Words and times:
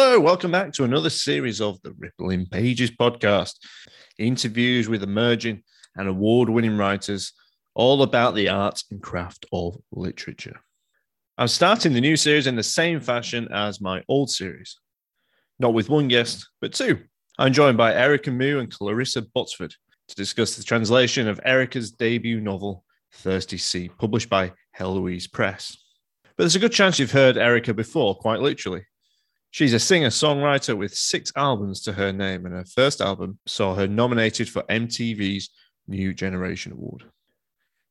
Hello, 0.00 0.20
welcome 0.20 0.52
back 0.52 0.72
to 0.74 0.84
another 0.84 1.10
series 1.10 1.60
of 1.60 1.82
the 1.82 1.92
Rippling 1.98 2.46
Pages 2.46 2.92
podcast. 2.92 3.54
Interviews 4.16 4.88
with 4.88 5.02
emerging 5.02 5.64
and 5.96 6.06
award 6.08 6.48
winning 6.48 6.76
writers, 6.76 7.32
all 7.74 8.04
about 8.04 8.36
the 8.36 8.48
art 8.48 8.80
and 8.92 9.02
craft 9.02 9.44
of 9.52 9.76
literature. 9.90 10.60
I'm 11.36 11.48
starting 11.48 11.94
the 11.94 12.00
new 12.00 12.16
series 12.16 12.46
in 12.46 12.54
the 12.54 12.62
same 12.62 13.00
fashion 13.00 13.48
as 13.52 13.80
my 13.80 14.04
old 14.06 14.30
series, 14.30 14.78
not 15.58 15.74
with 15.74 15.90
one 15.90 16.06
guest, 16.06 16.48
but 16.60 16.72
two. 16.72 17.00
I'm 17.36 17.52
joined 17.52 17.76
by 17.76 17.92
Erica 17.92 18.30
Mou 18.30 18.60
and 18.60 18.70
Clarissa 18.70 19.22
Botsford 19.22 19.72
to 20.06 20.14
discuss 20.14 20.54
the 20.54 20.62
translation 20.62 21.26
of 21.26 21.40
Erica's 21.44 21.90
debut 21.90 22.40
novel, 22.40 22.84
Thirsty 23.14 23.58
Sea, 23.58 23.90
published 23.98 24.30
by 24.30 24.52
Heloise 24.70 25.26
Press. 25.26 25.76
But 26.22 26.44
there's 26.44 26.54
a 26.54 26.60
good 26.60 26.70
chance 26.70 27.00
you've 27.00 27.10
heard 27.10 27.36
Erica 27.36 27.74
before, 27.74 28.14
quite 28.14 28.38
literally. 28.38 28.84
She's 29.50 29.72
a 29.72 29.78
singer 29.78 30.08
songwriter 30.08 30.76
with 30.76 30.94
six 30.94 31.32
albums 31.34 31.80
to 31.82 31.92
her 31.92 32.12
name, 32.12 32.44
and 32.44 32.54
her 32.54 32.64
first 32.64 33.00
album 33.00 33.38
saw 33.46 33.74
her 33.74 33.88
nominated 33.88 34.48
for 34.48 34.62
MTV's 34.64 35.50
New 35.86 36.12
Generation 36.12 36.72
Award. 36.72 37.04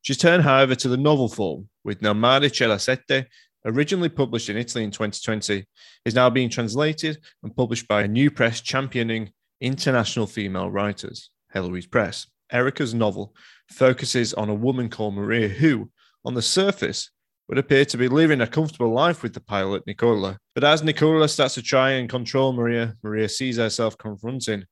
She's 0.03 0.17
turned, 0.17 0.43
however, 0.43 0.75
to 0.75 0.87
the 0.87 0.97
novel 0.97 1.27
form, 1.27 1.67
with 1.83 2.01
Nel 2.01 2.13
mare 2.13 2.41
c'è 2.41 2.67
la 2.67 2.77
sete, 2.77 3.27
originally 3.65 4.09
published 4.09 4.49
in 4.49 4.55
Italy 4.55 4.83
in 4.83 4.91
2020, 4.91 5.65
is 6.05 6.15
now 6.15 6.29
being 6.29 6.49
translated 6.49 7.17
and 7.43 7.55
published 7.55 7.87
by 7.87 8.03
a 8.03 8.07
new 8.07 8.31
press 8.31 8.61
championing 8.61 9.31
international 9.59 10.27
female 10.27 10.69
writers, 10.69 11.31
Heloise 11.49 11.87
Press. 11.87 12.27
Erica's 12.51 12.93
novel 12.93 13.35
focuses 13.69 14.33
on 14.35 14.49
a 14.49 14.53
woman 14.53 14.89
called 14.89 15.15
Maria 15.15 15.49
who, 15.49 15.89
on 16.23 16.33
the 16.33 16.41
surface, 16.41 17.09
would 17.47 17.57
appear 17.57 17.85
to 17.85 17.97
be 17.97 18.07
living 18.07 18.41
a 18.41 18.47
comfortable 18.47 18.91
life 18.91 19.23
with 19.23 19.33
the 19.33 19.39
pilot, 19.39 19.85
Nicola. 19.87 20.37
But 20.53 20.63
as 20.63 20.83
Nicola 20.83 21.27
starts 21.27 21.53
to 21.55 21.61
try 21.61 21.91
and 21.91 22.09
control 22.09 22.53
Maria, 22.53 22.95
Maria 23.03 23.29
sees 23.29 23.57
herself 23.57 23.97
confronting 23.97 24.65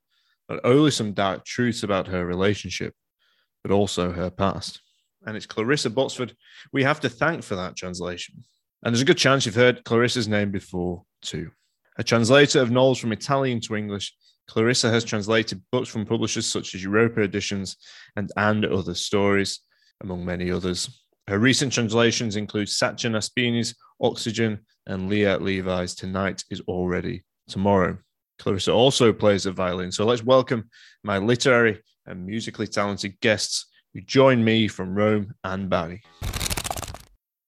not 0.49 0.59
only 0.63 0.91
some 0.91 1.13
dark 1.13 1.45
truths 1.45 1.83
about 1.83 2.07
her 2.07 2.25
relationship, 2.25 2.93
but 3.63 3.71
also 3.71 4.11
her 4.11 4.29
past. 4.29 4.81
And 5.25 5.35
it's 5.35 5.45
Clarissa 5.45 5.89
Botsford 5.89 6.33
we 6.71 6.83
have 6.83 6.99
to 6.99 7.09
thank 7.09 7.43
for 7.43 7.55
that 7.55 7.75
translation. 7.75 8.43
And 8.83 8.93
there's 8.93 9.01
a 9.01 9.05
good 9.05 9.17
chance 9.17 9.45
you've 9.45 9.55
heard 9.55 9.83
Clarissa's 9.83 10.27
name 10.27 10.51
before, 10.51 11.03
too. 11.21 11.49
A 11.97 12.03
translator 12.03 12.59
of 12.59 12.71
novels 12.71 12.99
from 12.99 13.13
Italian 13.13 13.59
to 13.61 13.75
English, 13.75 14.13
Clarissa 14.47 14.91
has 14.91 15.03
translated 15.03 15.63
books 15.71 15.89
from 15.89 16.05
publishers 16.05 16.45
such 16.45 16.75
as 16.75 16.83
Europa 16.83 17.21
Editions 17.21 17.77
and 18.15 18.31
And 18.37 18.65
Other 18.65 18.93
Stories, 18.93 19.61
among 20.01 20.25
many 20.25 20.51
others. 20.51 21.04
Her 21.27 21.39
recent 21.39 21.73
translations 21.73 22.35
include 22.35 22.69
Sacha 22.69 23.07
Naspini's 23.07 23.75
Oxygen 23.99 24.59
and 24.85 25.09
Lia 25.09 25.39
Levi's 25.39 25.95
Tonight 25.95 26.43
is 26.51 26.61
Already 26.67 27.23
Tomorrow. 27.49 27.97
Clarissa 28.37 28.71
also 28.71 29.11
plays 29.11 29.45
the 29.45 29.51
violin. 29.51 29.91
So 29.91 30.05
let's 30.05 30.23
welcome 30.23 30.69
my 31.03 31.17
literary 31.17 31.81
and 32.05 32.27
musically 32.27 32.67
talented 32.67 33.19
guests 33.21 33.65
who 33.95 34.01
join 34.01 34.43
me 34.43 34.67
from 34.67 34.93
Rome 34.93 35.33
and 35.43 35.67
Bari. 35.67 36.03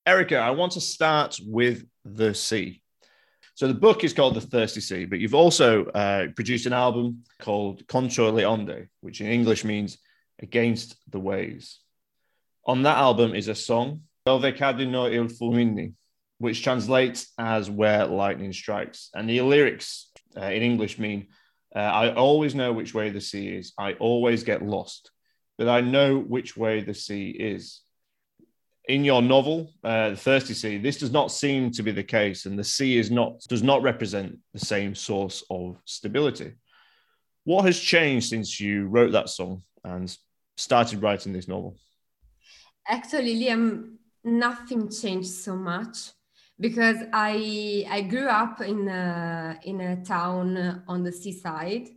Erica, 0.08 0.38
I 0.38 0.50
want 0.50 0.72
to 0.72 0.81
start 0.81 1.38
with 1.45 1.86
the 2.03 2.34
sea. 2.34 2.81
So 3.53 3.67
the 3.67 3.75
book 3.75 4.03
is 4.03 4.14
called 4.14 4.34
The 4.34 4.41
Thirsty 4.41 4.81
Sea, 4.81 5.06
but 5.06 5.19
you've 5.19 5.36
also 5.36 5.86
uh, 5.86 6.28
produced 6.36 6.66
an 6.66 6.73
album 6.73 7.25
called 7.39 7.86
Contro 7.88 8.31
le 8.31 8.44
Onde, 8.44 8.88
which 9.02 9.22
in 9.22 9.28
English 9.28 9.64
means 9.64 10.00
Against 10.39 10.95
the 11.12 11.19
Waves. 11.19 11.81
On 12.67 12.83
that 12.83 12.97
album 12.97 13.33
is 13.33 13.47
a 13.47 13.55
song, 13.55 14.01
Dove 14.25 14.53
cadono 14.53 15.09
il 15.09 15.29
fulmini, 15.29 15.94
which 16.38 16.61
translates 16.61 17.31
as 17.38 17.69
Where 17.69 18.05
Lightning 18.05 18.51
Strikes. 18.51 19.09
And 19.16 19.29
the 19.29 19.39
lyrics 19.39 20.11
uh, 20.35 20.47
in 20.47 20.61
English 20.61 21.00
mean, 21.00 21.28
uh, 21.73 21.79
I 21.79 22.13
always 22.13 22.55
know 22.55 22.73
which 22.73 22.94
way 22.94 23.09
the 23.09 23.22
sea 23.22 23.47
is. 23.47 23.72
I 23.79 23.94
always 23.94 24.44
get 24.44 24.66
lost, 24.66 25.11
but 25.57 25.69
I 25.69 25.79
know 25.79 26.17
which 26.19 26.57
way 26.57 26.81
the 26.81 26.94
sea 26.94 27.29
is. 27.29 27.81
In 28.89 29.05
your 29.05 29.22
novel, 29.22 29.73
uh, 29.84 30.11
The 30.11 30.16
Thirsty 30.17 30.53
Sea, 30.53 30.78
this 30.78 30.97
does 30.97 31.11
not 31.11 31.31
seem 31.31 31.72
to 31.72 31.84
be 31.84 31.91
the 31.91 32.03
case, 32.03 32.45
and 32.45 32.59
the 32.59 32.63
sea 32.63 32.97
is 32.97 33.09
not 33.09 33.39
does 33.47 33.63
not 33.63 33.81
represent 33.81 34.39
the 34.53 34.66
same 34.66 34.94
source 34.94 35.44
of 35.49 35.78
stability. 35.85 36.53
What 37.44 37.66
has 37.66 37.79
changed 37.79 38.28
since 38.29 38.59
you 38.59 38.88
wrote 38.88 39.11
that 39.13 39.29
song 39.29 39.63
and 39.84 40.13
started 40.57 41.01
writing 41.01 41.31
this 41.31 41.47
novel? 41.47 41.78
Actually, 42.90 43.36
Liam, 43.36 43.98
nothing 44.24 44.90
changed 44.90 45.30
so 45.30 45.56
much 45.56 46.12
because 46.59 46.98
I 47.12 47.86
I 47.90 48.02
grew 48.02 48.28
up 48.28 48.62
in 48.62 48.88
a, 48.88 49.59
in 49.64 49.81
a 49.81 50.03
town 50.03 50.84
on 50.88 51.03
the 51.03 51.12
seaside 51.12 51.90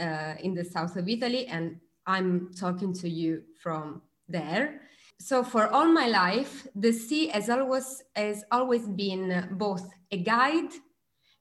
uh, 0.00 0.34
in 0.40 0.54
the 0.54 0.64
south 0.64 0.96
of 0.96 1.08
Italy, 1.08 1.46
and 1.46 1.76
I'm 2.06 2.50
talking 2.54 2.94
to 2.94 3.08
you 3.08 3.42
from 3.60 4.02
there. 4.26 4.80
So 5.20 5.44
for 5.44 5.68
all 5.68 5.86
my 5.86 6.08
life, 6.08 6.66
the 6.74 6.92
sea 6.92 7.28
has 7.28 7.50
always 7.50 8.02
has 8.16 8.42
always 8.50 8.88
been 8.88 9.48
both 9.52 9.86
a 10.10 10.16
guide, 10.16 10.72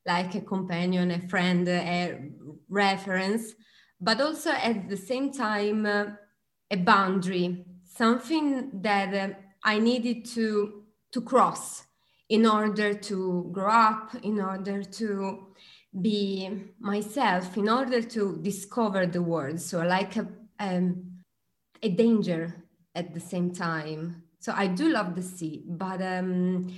like 0.06 0.36
a 0.36 0.42
companion, 0.42 1.12
a 1.12 1.28
friend, 1.30 1.68
a 1.68 2.30
reference, 2.68 3.54
but 4.02 4.20
also 4.20 4.52
at 4.52 4.90
the 4.90 4.98
same 4.98 5.32
time 5.32 5.86
uh, 5.86 6.06
a 6.70 6.76
boundary 6.76 7.66
something 7.96 8.82
that 8.82 9.14
uh, 9.14 9.34
I 9.64 9.80
needed 9.80 10.26
to, 10.36 10.84
to 11.12 11.22
cross 11.22 11.84
in 12.30 12.46
order 12.46 12.94
to 12.94 13.50
grow 13.52 13.70
up, 13.70 14.16
in 14.24 14.40
order 14.40 14.84
to 14.84 15.48
be 16.00 16.50
myself, 16.80 17.58
in 17.58 17.68
order 17.68 18.02
to 18.02 18.38
discover 18.42 19.06
the 19.06 19.22
world. 19.22 19.60
So, 19.60 19.82
like 19.82 20.16
a, 20.16 20.28
um, 20.60 21.22
a 21.84 21.90
danger 21.90 22.56
at 22.96 23.14
the 23.14 23.20
same 23.20 23.52
time. 23.52 24.24
So, 24.40 24.54
I 24.56 24.68
do 24.68 24.90
love 24.90 25.16
the 25.16 25.24
sea, 25.24 25.64
but. 25.68 26.02
Um, 26.02 26.74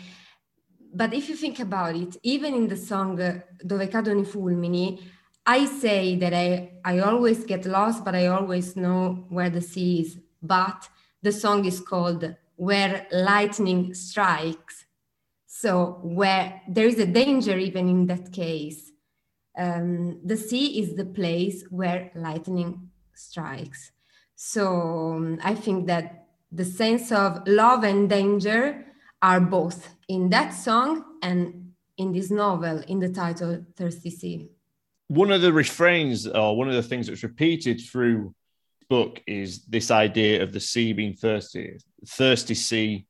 but 0.96 1.12
if 1.12 1.28
you 1.28 1.36
think 1.36 1.60
about 1.60 1.96
it, 1.96 2.18
even 2.22 2.54
in 2.54 2.68
the 2.68 2.78
song 2.78 3.20
uh, 3.20 3.40
Dove 3.66 3.90
cadono 3.90 4.22
i 4.22 4.26
fulmini, 4.26 5.02
I 5.44 5.66
say 5.66 6.16
that 6.18 6.34
I, 6.34 6.74
I 6.86 7.00
always 7.00 7.46
get 7.46 7.66
lost, 7.66 8.06
but 8.06 8.14
I 8.14 8.28
always 8.28 8.76
know 8.76 9.26
where 9.30 9.50
the 9.50 9.60
sea 9.60 10.02
is. 10.02 10.20
But 10.40 10.88
the 11.24 11.32
song 11.32 11.66
is 11.66 11.80
called 11.80 12.36
Where 12.58 13.08
Lightning 13.12 13.94
Strikes. 13.94 14.86
So, 15.48 16.00
where 16.04 16.62
there 16.68 16.88
is 16.88 17.00
a 17.00 17.06
danger, 17.06 17.58
even 17.58 17.88
in 17.88 18.06
that 18.08 18.34
case, 18.34 18.92
um, 19.58 20.20
the 20.24 20.36
sea 20.36 20.80
is 20.82 20.96
the 20.96 21.06
place 21.06 21.64
where 21.70 22.12
lightning 22.16 22.90
strikes. 23.14 23.92
So, 24.36 25.14
um, 25.16 25.40
I 25.44 25.56
think 25.56 25.88
that 25.88 26.28
the 26.52 26.66
sense 26.66 27.12
of 27.12 27.48
love 27.48 27.84
and 27.84 28.10
danger 28.10 28.86
are 29.22 29.40
both 29.40 29.96
in 30.10 30.30
that 30.32 30.50
song 30.50 31.06
and 31.22 31.72
in 31.98 32.12
this 32.12 32.30
novel, 32.30 32.80
in 32.88 33.00
the 33.00 33.10
title 33.10 33.64
Thirsty 33.78 34.10
Sea. 34.10 34.50
One 35.08 35.32
of 35.32 35.42
the 35.42 35.54
refrains, 35.54 36.28
or 36.28 36.58
one 36.58 36.68
of 36.68 36.74
the 36.74 36.84
things 36.84 37.08
that's 37.08 37.24
repeated 37.24 37.80
through 37.80 38.34
book 38.90 39.22
is 39.28 39.66
this 39.66 39.92
idea 39.92 40.44
of 40.44 40.52
the 40.52 40.60
sea 40.60 40.94
being 40.94 41.14
thirsty, 41.14 41.78
thirsty 42.08 42.56
sea, 42.56 43.06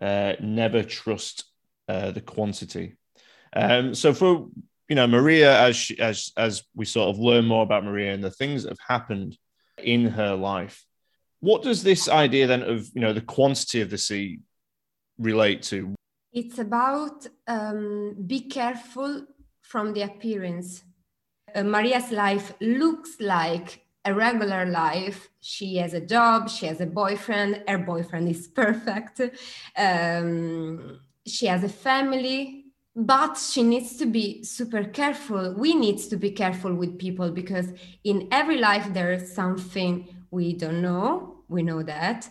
uh, 0.00 0.34
never 0.40 0.82
trust 0.82 1.44
uh, 1.88 2.10
the 2.10 2.20
quantity. 2.20 2.96
Um, 3.54 3.94
so 3.94 4.12
for 4.12 4.48
you 4.88 4.96
know 4.96 5.06
Maria, 5.06 5.60
as 5.60 5.76
she, 5.76 5.98
as 5.98 6.32
as 6.36 6.62
we 6.74 6.84
sort 6.84 7.08
of 7.08 7.18
learn 7.18 7.44
more 7.44 7.62
about 7.62 7.84
Maria 7.84 8.12
and 8.12 8.22
the 8.22 8.30
things 8.30 8.62
that 8.62 8.70
have 8.70 8.86
happened 8.86 9.38
in 9.78 10.06
her 10.06 10.34
life, 10.34 10.84
what 11.40 11.62
does 11.62 11.82
this 11.82 12.08
idea 12.08 12.46
then 12.46 12.62
of 12.62 12.88
you 12.94 13.00
know 13.00 13.12
the 13.12 13.20
quantity 13.20 13.80
of 13.80 13.90
the 13.90 13.98
sea 13.98 14.40
relate 15.18 15.62
to? 15.62 15.94
It's 16.32 16.58
about 16.58 17.26
um, 17.46 18.16
be 18.26 18.40
careful 18.40 19.26
from 19.62 19.92
the 19.92 20.02
appearance. 20.02 20.82
Uh, 21.54 21.62
Maria's 21.62 22.10
life 22.10 22.52
looks 22.60 23.16
like 23.20 23.83
a 24.04 24.14
regular 24.14 24.66
life. 24.66 25.30
She 25.40 25.76
has 25.76 25.94
a 25.94 26.00
job, 26.00 26.48
she 26.50 26.66
has 26.66 26.80
a 26.80 26.86
boyfriend, 26.86 27.62
her 27.66 27.78
boyfriend 27.78 28.28
is 28.28 28.46
perfect. 28.48 29.20
Um, 29.76 31.00
she 31.26 31.46
has 31.46 31.64
a 31.64 31.68
family, 31.68 32.66
but 32.94 33.36
she 33.38 33.62
needs 33.62 33.96
to 33.96 34.06
be 34.06 34.44
super 34.44 34.84
careful. 34.84 35.54
We 35.54 35.74
need 35.74 35.98
to 36.10 36.16
be 36.16 36.30
careful 36.30 36.74
with 36.74 36.98
people 36.98 37.30
because 37.30 37.72
in 38.04 38.28
every 38.30 38.58
life 38.58 38.92
there 38.92 39.12
is 39.12 39.32
something 39.32 40.06
we 40.30 40.52
don't 40.52 40.82
know. 40.82 41.36
We 41.48 41.62
know 41.62 41.82
that. 41.82 42.28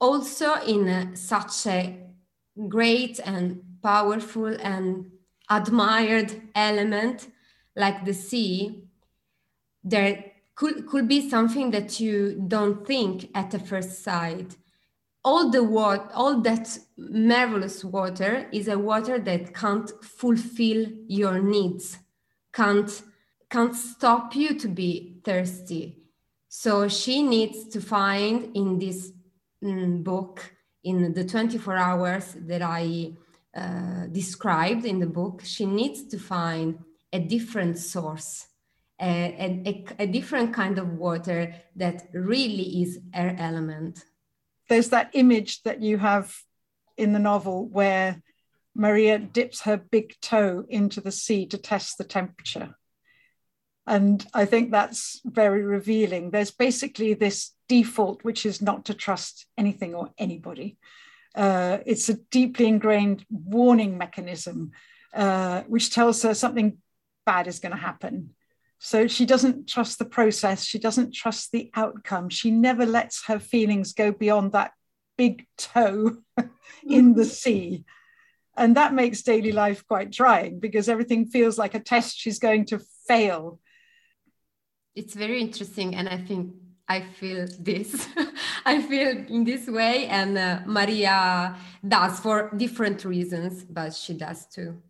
Also, 0.00 0.54
in 0.62 0.88
a, 0.88 1.16
such 1.16 1.66
a 1.66 1.98
great 2.68 3.20
and 3.24 3.62
powerful 3.82 4.46
and 4.46 5.10
admired 5.50 6.40
element 6.54 7.28
like 7.76 8.04
the 8.04 8.14
sea, 8.14 8.84
there 9.84 10.31
could, 10.62 10.86
could 10.86 11.08
be 11.08 11.28
something 11.28 11.70
that 11.72 12.00
you 12.00 12.42
don't 12.48 12.86
think 12.86 13.28
at 13.34 13.50
the 13.50 13.58
first 13.58 14.02
sight 14.02 14.56
all 15.24 15.50
the 15.50 15.62
water 15.62 16.08
all 16.14 16.40
that 16.40 16.66
marvelous 16.96 17.84
water 17.84 18.48
is 18.52 18.68
a 18.68 18.78
water 18.78 19.18
that 19.18 19.54
can't 19.54 19.90
fulfill 20.02 20.86
your 21.06 21.36
needs 21.40 21.98
can't 22.52 23.02
can't 23.52 23.76
stop 23.76 24.34
you 24.34 24.58
to 24.58 24.66
be 24.66 25.18
thirsty. 25.22 25.98
So 26.48 26.88
she 26.88 27.22
needs 27.22 27.68
to 27.68 27.80
find 27.82 28.56
in 28.56 28.78
this 28.78 29.12
mm, 29.62 30.02
book, 30.02 30.54
in 30.82 31.12
the 31.12 31.24
24 31.24 31.76
hours 31.76 32.34
that 32.46 32.62
I 32.62 33.12
uh, 33.54 34.06
described 34.10 34.86
in 34.86 35.00
the 35.00 35.06
book, 35.06 35.42
she 35.44 35.66
needs 35.66 36.04
to 36.08 36.18
find 36.18 36.78
a 37.12 37.18
different 37.18 37.76
source, 37.76 38.46
a, 39.02 39.84
a, 39.98 40.04
a 40.04 40.06
different 40.06 40.54
kind 40.54 40.78
of 40.78 40.94
water 40.94 41.54
that 41.76 42.08
really 42.12 42.82
is 42.82 43.00
her 43.12 43.34
element. 43.38 44.04
There's 44.68 44.90
that 44.90 45.10
image 45.12 45.62
that 45.64 45.82
you 45.82 45.98
have 45.98 46.34
in 46.96 47.12
the 47.12 47.18
novel 47.18 47.66
where 47.66 48.22
Maria 48.74 49.18
dips 49.18 49.62
her 49.62 49.76
big 49.76 50.14
toe 50.20 50.64
into 50.68 51.00
the 51.00 51.12
sea 51.12 51.46
to 51.46 51.58
test 51.58 51.98
the 51.98 52.04
temperature. 52.04 52.76
And 53.86 54.24
I 54.32 54.44
think 54.44 54.70
that's 54.70 55.20
very 55.24 55.62
revealing. 55.62 56.30
There's 56.30 56.52
basically 56.52 57.14
this 57.14 57.52
default, 57.68 58.22
which 58.22 58.46
is 58.46 58.62
not 58.62 58.84
to 58.84 58.94
trust 58.94 59.46
anything 59.58 59.94
or 59.94 60.10
anybody. 60.16 60.78
Uh, 61.34 61.78
it's 61.84 62.08
a 62.08 62.14
deeply 62.30 62.66
ingrained 62.66 63.26
warning 63.28 63.98
mechanism, 63.98 64.70
uh, 65.12 65.62
which 65.62 65.92
tells 65.92 66.22
her 66.22 66.34
something 66.34 66.78
bad 67.26 67.48
is 67.48 67.58
going 67.58 67.72
to 67.72 67.78
happen. 67.78 68.30
So 68.84 69.06
she 69.06 69.26
doesn't 69.26 69.68
trust 69.68 70.00
the 70.00 70.04
process. 70.04 70.64
She 70.64 70.80
doesn't 70.80 71.14
trust 71.14 71.52
the 71.52 71.70
outcome. 71.76 72.28
She 72.28 72.50
never 72.50 72.84
lets 72.84 73.26
her 73.26 73.38
feelings 73.38 73.92
go 73.92 74.10
beyond 74.10 74.50
that 74.52 74.72
big 75.16 75.46
toe 75.56 76.16
in 76.84 77.14
the 77.14 77.24
sea. 77.24 77.84
And 78.56 78.76
that 78.76 78.92
makes 78.92 79.22
daily 79.22 79.52
life 79.52 79.86
quite 79.86 80.10
trying 80.10 80.58
because 80.58 80.88
everything 80.88 81.26
feels 81.26 81.58
like 81.58 81.74
a 81.74 81.78
test 81.78 82.18
she's 82.18 82.40
going 82.40 82.64
to 82.66 82.80
fail. 83.06 83.60
It's 84.96 85.14
very 85.14 85.40
interesting. 85.40 85.94
And 85.94 86.08
I 86.08 86.18
think 86.18 86.52
I 86.88 87.02
feel 87.02 87.46
this. 87.60 88.08
I 88.66 88.82
feel 88.82 89.10
in 89.28 89.44
this 89.44 89.68
way. 89.68 90.08
And 90.08 90.36
uh, 90.36 90.58
Maria 90.66 91.54
does 91.86 92.18
for 92.18 92.50
different 92.56 93.04
reasons, 93.04 93.62
but 93.62 93.94
she 93.94 94.14
does 94.14 94.46
too 94.46 94.82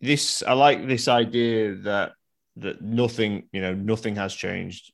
this 0.00 0.42
I 0.42 0.54
like 0.54 0.88
this 0.88 1.06
idea 1.06 1.76
that 1.86 2.14
that 2.56 2.82
nothing 2.82 3.48
you 3.52 3.60
know 3.60 3.74
nothing 3.74 4.16
has 4.16 4.34
changed. 4.34 4.92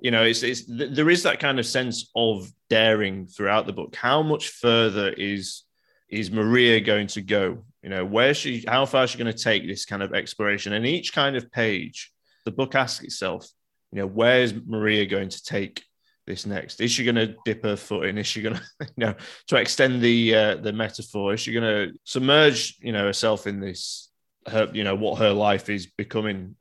You 0.00 0.10
know, 0.10 0.24
it's 0.24 0.42
it's 0.42 0.64
there 0.68 1.10
is 1.10 1.22
that 1.22 1.40
kind 1.40 1.58
of 1.58 1.66
sense 1.66 2.10
of 2.14 2.50
daring 2.68 3.26
throughout 3.26 3.66
the 3.66 3.72
book. 3.72 3.94
How 3.94 4.22
much 4.22 4.50
further 4.50 5.10
is 5.10 5.64
is 6.08 6.30
Maria 6.30 6.80
going 6.80 7.06
to 7.08 7.22
go? 7.22 7.64
You 7.82 7.90
know, 7.90 8.04
where 8.04 8.34
she 8.34 8.64
how 8.66 8.86
far 8.86 9.04
is 9.04 9.10
she 9.10 9.18
going 9.18 9.32
to 9.32 9.38
take 9.38 9.66
this 9.66 9.84
kind 9.84 10.02
of 10.02 10.12
exploration? 10.12 10.72
And 10.72 10.86
each 10.86 11.12
kind 11.12 11.36
of 11.36 11.50
page, 11.50 12.12
the 12.44 12.50
book 12.50 12.74
asks 12.74 13.04
itself, 13.04 13.48
you 13.92 14.00
know, 14.00 14.06
where's 14.06 14.52
Maria 14.54 15.06
going 15.06 15.30
to 15.30 15.42
take 15.42 15.82
this 16.26 16.44
next? 16.44 16.80
Is 16.82 16.90
she 16.90 17.04
going 17.04 17.14
to 17.14 17.34
dip 17.46 17.62
her 17.62 17.76
foot 17.76 18.06
in? 18.06 18.18
Is 18.18 18.26
she 18.26 18.42
going 18.42 18.56
to, 18.56 18.62
you 18.80 19.06
know, 19.06 19.14
to 19.46 19.56
extend 19.56 20.02
the 20.02 20.34
uh, 20.34 20.56
the 20.56 20.72
metaphor? 20.72 21.32
Is 21.32 21.40
she 21.40 21.52
going 21.52 21.64
to 21.64 21.98
submerge, 22.04 22.76
you 22.80 22.92
know, 22.92 23.06
herself 23.06 23.46
in 23.46 23.60
this 23.60 24.08
her, 24.48 24.68
you 24.72 24.84
know, 24.84 24.94
what 24.94 25.18
her 25.18 25.32
life 25.32 25.68
is 25.68 25.86
becoming. 25.86 26.56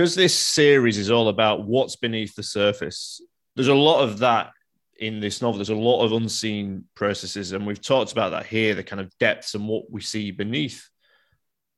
Because 0.00 0.14
this 0.14 0.34
series 0.34 0.96
is 0.96 1.10
all 1.10 1.28
about 1.28 1.66
what's 1.66 1.96
beneath 1.96 2.34
the 2.34 2.42
surface. 2.42 3.20
There's 3.54 3.68
a 3.68 3.74
lot 3.74 4.00
of 4.00 4.20
that 4.20 4.52
in 4.98 5.20
this 5.20 5.42
novel. 5.42 5.58
There's 5.58 5.68
a 5.68 5.74
lot 5.74 6.02
of 6.02 6.12
unseen 6.12 6.84
processes, 6.94 7.52
and 7.52 7.66
we've 7.66 7.82
talked 7.82 8.10
about 8.10 8.30
that 8.30 8.46
here. 8.46 8.74
The 8.74 8.82
kind 8.82 9.02
of 9.02 9.12
depths 9.18 9.54
and 9.54 9.68
what 9.68 9.90
we 9.90 10.00
see 10.00 10.30
beneath, 10.30 10.88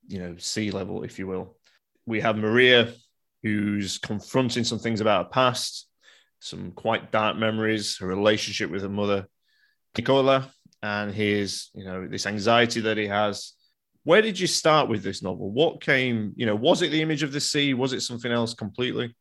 you 0.06 0.20
know, 0.20 0.36
sea 0.38 0.70
level, 0.70 1.02
if 1.02 1.18
you 1.18 1.26
will. 1.26 1.56
We 2.06 2.20
have 2.20 2.36
Maria, 2.36 2.94
who's 3.42 3.98
confronting 3.98 4.62
some 4.62 4.78
things 4.78 5.00
about 5.00 5.24
her 5.24 5.30
past, 5.30 5.88
some 6.38 6.70
quite 6.70 7.10
dark 7.10 7.36
memories, 7.36 7.98
her 7.98 8.06
relationship 8.06 8.70
with 8.70 8.82
her 8.82 8.88
mother, 8.88 9.26
Nicola, 9.98 10.48
and 10.80 11.12
his, 11.12 11.70
you 11.74 11.84
know, 11.84 12.06
this 12.06 12.26
anxiety 12.26 12.82
that 12.82 12.98
he 12.98 13.08
has 13.08 13.54
where 14.04 14.22
did 14.22 14.38
you 14.38 14.46
start 14.46 14.88
with 14.88 15.02
this 15.02 15.22
novel? 15.22 15.50
What 15.50 15.80
came, 15.80 16.32
you 16.36 16.46
know, 16.46 16.56
was 16.56 16.82
it 16.82 16.90
the 16.90 17.02
image 17.02 17.22
of 17.22 17.32
the 17.32 17.40
sea? 17.40 17.74
Was 17.74 17.92
it 17.92 18.00
something 18.00 18.32
else 18.32 18.52
completely? 18.54 19.14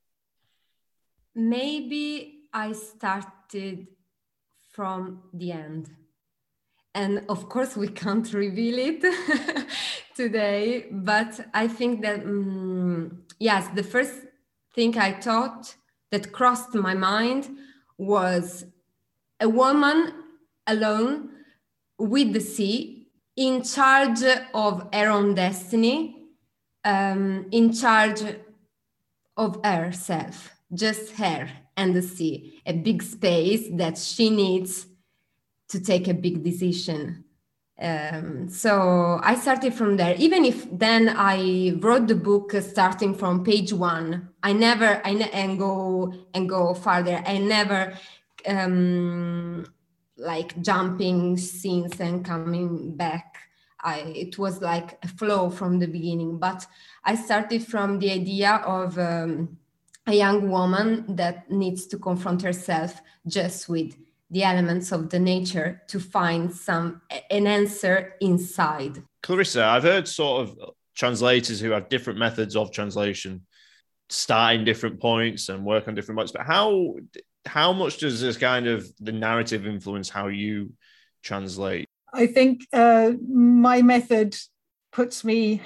Maybe 1.36 2.40
I 2.54 2.74
started 2.74 3.88
from 4.72 5.24
the 5.34 5.52
end. 5.52 5.90
And 6.96 7.24
of 7.30 7.48
course, 7.48 7.78
we 7.78 7.88
can't 7.88 8.32
reveal 8.46 8.78
it 8.80 9.68
today, 10.16 10.88
but 10.92 11.40
I 11.54 11.68
think 11.68 12.02
that, 12.02 12.24
um, 12.24 13.24
yes, 13.40 13.68
the 13.76 13.84
first 13.84 14.14
thing 14.74 14.98
I 14.98 15.14
thought 15.14 15.76
that 16.12 16.32
crossed 16.32 16.74
my 16.74 16.94
mind 16.94 17.50
was 17.98 18.66
a 19.40 19.48
woman 19.48 20.14
alone 20.68 21.30
with 21.98 22.34
the 22.34 22.40
sea 22.40 23.01
in 23.36 23.64
charge 23.64 24.24
of 24.54 24.88
her 24.94 25.10
own 25.10 25.36
destiny, 25.36 26.26
um, 26.84 27.48
in 27.52 27.74
charge 27.74 28.22
of 29.38 29.60
herself, 29.64 30.52
just 30.74 31.14
her 31.14 31.50
and 31.78 31.96
the 31.96 32.02
sea, 32.02 32.62
a 32.66 32.74
big 32.74 33.02
space 33.02 33.68
that 33.74 33.98
she 33.98 34.30
needs 34.30 34.86
to 35.70 35.80
take 35.80 36.08
a 36.08 36.14
big 36.14 36.44
decision. 36.44 37.24
Um, 37.80 38.48
so 38.50 39.20
I 39.24 39.36
started 39.36 39.74
from 39.74 39.98
there. 39.98 40.16
Even 40.18 40.46
if 40.46 40.68
then 40.78 41.10
I 41.10 41.74
wrote 41.80 42.08
the 42.08 42.16
book 42.16 42.52
starting 42.62 43.16
from 43.16 43.44
page 43.44 43.74
one, 43.74 44.30
I 44.44 44.54
never 44.54 45.02
I 45.04 45.14
ne- 45.14 45.32
and 45.32 45.58
go 45.58 46.14
and 46.36 46.48
go 46.48 46.76
farther. 46.76 47.24
I 47.26 47.40
never 47.40 47.98
um, 48.46 49.66
like 50.22 50.62
jumping 50.62 51.38
scenes 51.38 52.00
and 52.00 52.24
coming 52.24 52.96
back. 52.96 53.38
I, 53.84 54.00
it 54.16 54.38
was 54.38 54.62
like 54.62 55.00
a 55.04 55.08
flow 55.08 55.50
from 55.50 55.80
the 55.80 55.88
beginning, 55.88 56.38
but 56.38 56.66
I 57.04 57.16
started 57.16 57.66
from 57.66 57.98
the 57.98 58.12
idea 58.12 58.62
of 58.66 59.00
um, 59.00 59.58
a 60.06 60.14
young 60.14 60.52
woman 60.52 61.16
that 61.16 61.50
needs 61.50 61.88
to 61.88 61.98
confront 61.98 62.44
herself 62.44 63.02
just 63.28 63.68
with 63.68 63.98
the 64.30 64.44
elements 64.44 64.92
of 64.92 65.10
the 65.10 65.20
nature 65.20 65.82
to 65.88 66.00
find 66.00 66.54
some 66.54 67.02
an 67.30 67.48
answer 67.48 68.14
inside. 68.22 69.04
Clarissa, 69.24 69.64
I've 69.64 69.84
heard 69.84 70.08
sort 70.08 70.48
of 70.48 70.72
translators 70.96 71.60
who 71.60 71.72
have 71.72 71.90
different 71.90 72.20
methods 72.20 72.56
of 72.56 72.72
translation 72.72 73.42
start 74.10 74.56
in 74.56 74.66
different 74.66 75.00
points 75.00 75.50
and 75.50 75.66
work 75.66 75.88
on 75.88 75.96
different 75.96 76.18
points, 76.18 76.32
but 76.32 76.46
how 76.46 76.96
how 77.46 77.74
much 77.74 77.98
does 77.98 78.22
this 78.22 78.38
kind 78.38 78.68
of 78.68 78.88
the 79.00 79.12
narrative 79.12 79.66
influence 79.66 80.10
how 80.10 80.28
you 80.28 80.74
translate? 81.24 81.88
I 82.14 82.28
think 82.28 82.62
uh, 82.74 83.12
my 83.28 83.82
method 83.82 84.36
puts 84.92 85.24
me 85.24 85.62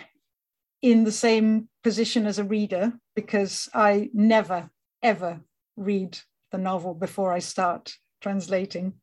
in 0.82 1.04
the 1.04 1.12
same 1.12 1.68
position 1.84 2.28
as 2.28 2.38
a 2.38 2.44
reader 2.44 2.94
because 3.16 3.70
I 3.74 4.10
never, 4.14 4.70
ever 5.02 5.42
read 5.76 6.20
the 6.52 6.58
novel 6.58 6.94
before 6.94 7.34
I 7.34 7.40
start 7.40 7.96
translating. 8.22 8.94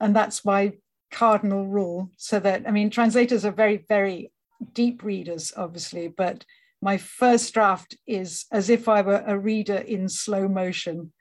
And 0.00 0.16
that's 0.16 0.44
my 0.44 0.72
cardinal 1.10 1.66
rule. 1.66 2.10
So 2.16 2.40
that, 2.40 2.66
I 2.66 2.70
mean, 2.70 2.90
translators 2.90 3.44
are 3.44 3.52
very, 3.52 3.84
very 3.88 4.32
deep 4.72 5.02
readers, 5.02 5.52
obviously, 5.56 6.08
but 6.08 6.44
my 6.80 6.96
first 6.96 7.52
draft 7.54 7.96
is 8.06 8.46
as 8.52 8.68
if 8.68 8.88
I 8.88 9.02
were 9.02 9.22
a 9.26 9.38
reader 9.38 9.76
in 9.76 10.08
slow 10.08 10.48
motion. 10.48 11.12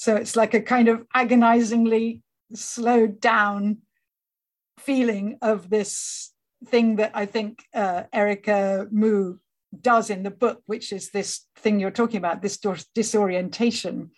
So 0.00 0.16
it's 0.16 0.34
like 0.34 0.54
a 0.54 0.62
kind 0.62 0.88
of 0.88 1.04
agonizingly 1.12 2.22
slowed 2.54 3.20
down 3.20 3.82
feeling 4.78 5.36
of 5.42 5.68
this 5.68 6.32
thing 6.64 6.96
that 6.96 7.10
I 7.12 7.26
think 7.26 7.62
uh, 7.74 8.04
Erica 8.10 8.86
Mou 8.90 9.38
does 9.78 10.08
in 10.08 10.22
the 10.22 10.30
book, 10.30 10.62
which 10.64 10.90
is 10.90 11.10
this 11.10 11.44
thing 11.58 11.78
you're 11.78 11.90
talking 11.90 12.16
about, 12.16 12.40
this 12.40 12.58
disorientation, 12.94 14.10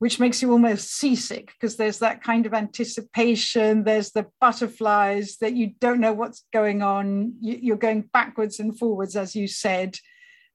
which 0.00 0.18
makes 0.18 0.42
you 0.42 0.50
almost 0.50 0.96
seasick 0.96 1.52
because 1.52 1.76
there's 1.76 2.00
that 2.00 2.24
kind 2.24 2.44
of 2.44 2.52
anticipation. 2.52 3.84
There's 3.84 4.10
the 4.10 4.26
butterflies 4.40 5.36
that 5.36 5.54
you 5.54 5.74
don't 5.80 6.00
know 6.00 6.14
what's 6.14 6.42
going 6.52 6.82
on. 6.82 7.34
You're 7.40 7.76
going 7.76 8.10
backwards 8.12 8.58
and 8.58 8.76
forwards, 8.76 9.14
as 9.14 9.36
you 9.36 9.46
said. 9.46 9.98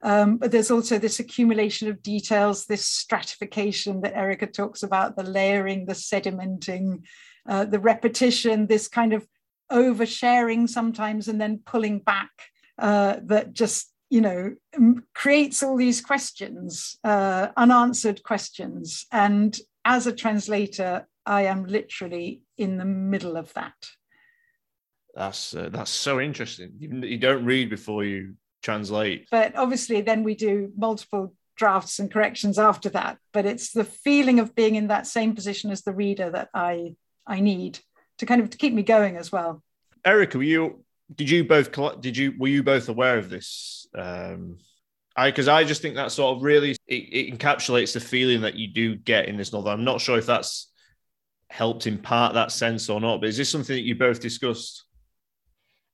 Um, 0.03 0.37
but 0.37 0.51
there's 0.51 0.71
also 0.71 0.97
this 0.97 1.19
accumulation 1.19 1.87
of 1.87 2.01
details, 2.01 2.65
this 2.65 2.85
stratification 2.85 4.01
that 4.01 4.15
Erica 4.15 4.47
talks 4.47 4.83
about, 4.83 5.15
the 5.15 5.23
layering, 5.23 5.85
the 5.85 5.93
sedimenting, 5.93 7.03
uh, 7.47 7.65
the 7.65 7.79
repetition, 7.79 8.67
this 8.67 8.87
kind 8.87 9.13
of 9.13 9.27
oversharing 9.71 10.67
sometimes 10.67 11.27
and 11.27 11.39
then 11.39 11.61
pulling 11.65 11.99
back 11.99 12.31
uh, 12.77 13.17
that 13.23 13.53
just, 13.53 13.93
you 14.09 14.21
know, 14.21 14.55
creates 15.13 15.63
all 15.63 15.77
these 15.77 16.01
questions, 16.01 16.97
uh, 17.03 17.49
unanswered 17.55 18.23
questions. 18.23 19.05
And 19.11 19.57
as 19.85 20.07
a 20.07 20.13
translator, 20.13 21.07
I 21.25 21.43
am 21.43 21.65
literally 21.65 22.41
in 22.57 22.77
the 22.77 22.85
middle 22.85 23.37
of 23.37 23.53
that. 23.53 23.75
That's 25.13 25.53
uh, 25.53 25.69
that's 25.71 25.91
so 25.91 26.21
interesting. 26.21 26.71
You, 26.79 26.89
you 27.01 27.17
don't 27.17 27.45
read 27.45 27.69
before 27.69 28.03
you 28.05 28.35
translate. 28.61 29.27
But 29.31 29.55
obviously, 29.55 30.01
then 30.01 30.23
we 30.23 30.35
do 30.35 30.71
multiple 30.77 31.33
drafts 31.55 31.99
and 31.99 32.11
corrections 32.11 32.57
after 32.57 32.89
that. 32.89 33.17
But 33.33 33.45
it's 33.45 33.71
the 33.71 33.83
feeling 33.83 34.39
of 34.39 34.55
being 34.55 34.75
in 34.75 34.87
that 34.87 35.07
same 35.07 35.35
position 35.35 35.71
as 35.71 35.81
the 35.81 35.93
reader 35.93 36.29
that 36.31 36.49
I 36.53 36.95
I 37.25 37.39
need 37.39 37.79
to 38.17 38.25
kind 38.25 38.41
of 38.41 38.49
to 38.51 38.57
keep 38.57 38.73
me 38.73 38.83
going 38.83 39.17
as 39.17 39.31
well. 39.31 39.63
Erica, 40.05 40.37
were 40.37 40.43
you 40.43 40.83
did 41.13 41.29
you 41.29 41.43
both 41.43 41.71
did 42.01 42.17
you 42.17 42.33
were 42.37 42.47
you 42.47 42.63
both 42.63 42.89
aware 42.89 43.17
of 43.17 43.29
this? 43.29 43.87
Um, 43.95 44.57
I 45.15 45.29
because 45.29 45.47
I 45.47 45.63
just 45.63 45.81
think 45.81 45.95
that 45.95 46.11
sort 46.11 46.37
of 46.37 46.43
really 46.43 46.71
it, 46.87 46.95
it 46.95 47.37
encapsulates 47.37 47.93
the 47.93 47.99
feeling 47.99 48.41
that 48.41 48.55
you 48.55 48.67
do 48.67 48.95
get 48.95 49.27
in 49.27 49.37
this 49.37 49.53
novel. 49.53 49.71
I'm 49.71 49.83
not 49.83 50.01
sure 50.01 50.17
if 50.17 50.25
that's 50.25 50.71
helped 51.49 51.85
impart 51.85 52.33
that 52.33 52.51
sense 52.51 52.89
or 52.89 53.01
not, 53.01 53.19
but 53.19 53.29
is 53.29 53.37
this 53.37 53.49
something 53.49 53.75
that 53.75 53.83
you 53.83 53.95
both 53.95 54.21
discussed? 54.21 54.85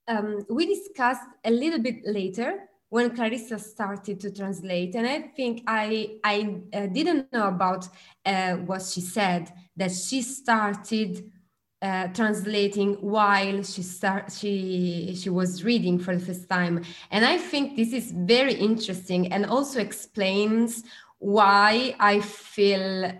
Um, 0.07 0.45
we 0.49 0.65
discussed 0.65 1.27
a 1.43 1.51
little 1.51 1.79
bit 1.79 2.05
later 2.05 2.69
when 2.89 3.13
Clarissa 3.13 3.59
started 3.59 4.19
to 4.21 4.31
translate, 4.31 4.95
and 4.95 5.05
I 5.05 5.21
think 5.35 5.63
I 5.67 6.19
I 6.23 6.61
uh, 6.73 6.87
didn't 6.87 7.31
know 7.33 7.47
about 7.47 7.89
uh, 8.25 8.53
what 8.55 8.81
she 8.81 9.01
said 9.01 9.51
that 9.75 9.91
she 9.91 10.21
started 10.21 11.31
uh, 11.81 12.07
translating 12.07 12.95
while 12.95 13.61
she 13.63 13.83
start 13.83 14.31
she 14.31 15.15
she 15.15 15.29
was 15.29 15.63
reading 15.63 15.99
for 15.99 16.15
the 16.15 16.25
first 16.25 16.49
time. 16.49 16.83
And 17.11 17.25
i 17.25 17.37
think 17.37 17.75
this 17.75 17.93
is 17.93 18.11
very 18.11 18.53
interesting 18.53 19.31
and 19.31 19.45
also 19.45 19.79
explains 19.79 20.83
why 21.19 21.95
i 21.99 22.19
feel 22.19 23.11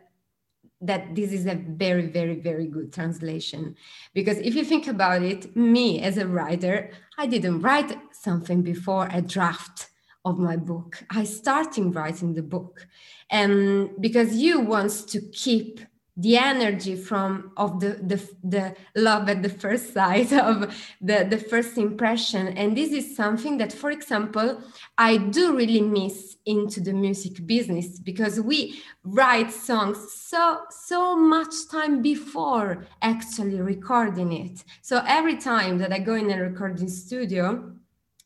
that 0.82 1.16
this 1.16 1.32
is 1.32 1.46
a 1.46 1.56
very 1.56 2.08
very 2.08 2.36
very 2.36 2.68
good 2.68 2.94
translation. 2.94 3.76
Because 4.14 4.38
if 4.38 4.56
you 4.56 4.64
think 4.64 4.88
about 4.88 5.24
it 5.24 5.56
me 5.56 6.02
as 6.02 6.18
a 6.18 6.28
writer 6.28 6.92
i 7.18 7.26
didn't 7.26 7.62
write 7.62 7.98
something 8.12 8.62
before 8.62 9.08
a 9.12 9.22
draft 9.22 9.90
of 10.28 10.38
my 10.38 10.58
book. 10.58 11.04
I 11.10 11.24
started 11.24 11.96
writing 11.96 12.34
the 12.34 12.44
book. 12.44 12.86
And 13.30 13.90
because 14.00 14.36
you 14.36 14.60
want 14.60 15.08
to 15.08 15.22
keep 15.32 15.80
the 16.20 16.36
energy 16.36 16.96
from 16.96 17.52
of 17.58 17.80
the, 17.80 17.90
the 18.02 18.18
the 18.44 18.76
love 18.96 19.30
at 19.30 19.44
the 19.44 19.50
first 19.50 19.94
sight 19.98 20.34
of 20.34 20.76
the 21.00 21.28
the 21.30 21.38
first 21.38 21.78
impression. 21.78 22.48
And 22.58 22.76
this 22.76 22.92
is 22.92 23.16
something 23.16 23.58
that 23.58 23.72
for 23.72 23.92
example 23.92 24.62
i 24.98 25.18
do 25.18 25.56
really 25.56 25.82
miss 25.82 26.38
into 26.46 26.82
the 26.82 26.94
music 26.94 27.46
business 27.46 28.00
because 28.00 28.42
we 28.42 28.82
write 29.04 29.52
songs 29.52 30.12
so 30.12 30.62
so 30.72 31.16
much 31.16 31.54
time 31.72 32.02
before 32.02 32.88
actually 33.02 33.62
recording 33.62 34.32
it. 34.34 34.64
So 34.82 35.04
every 35.08 35.38
time 35.38 35.78
that 35.78 35.94
i 35.94 36.00
go 36.00 36.16
in 36.16 36.32
a 36.32 36.42
recording 36.42 36.90
studio 36.90 37.72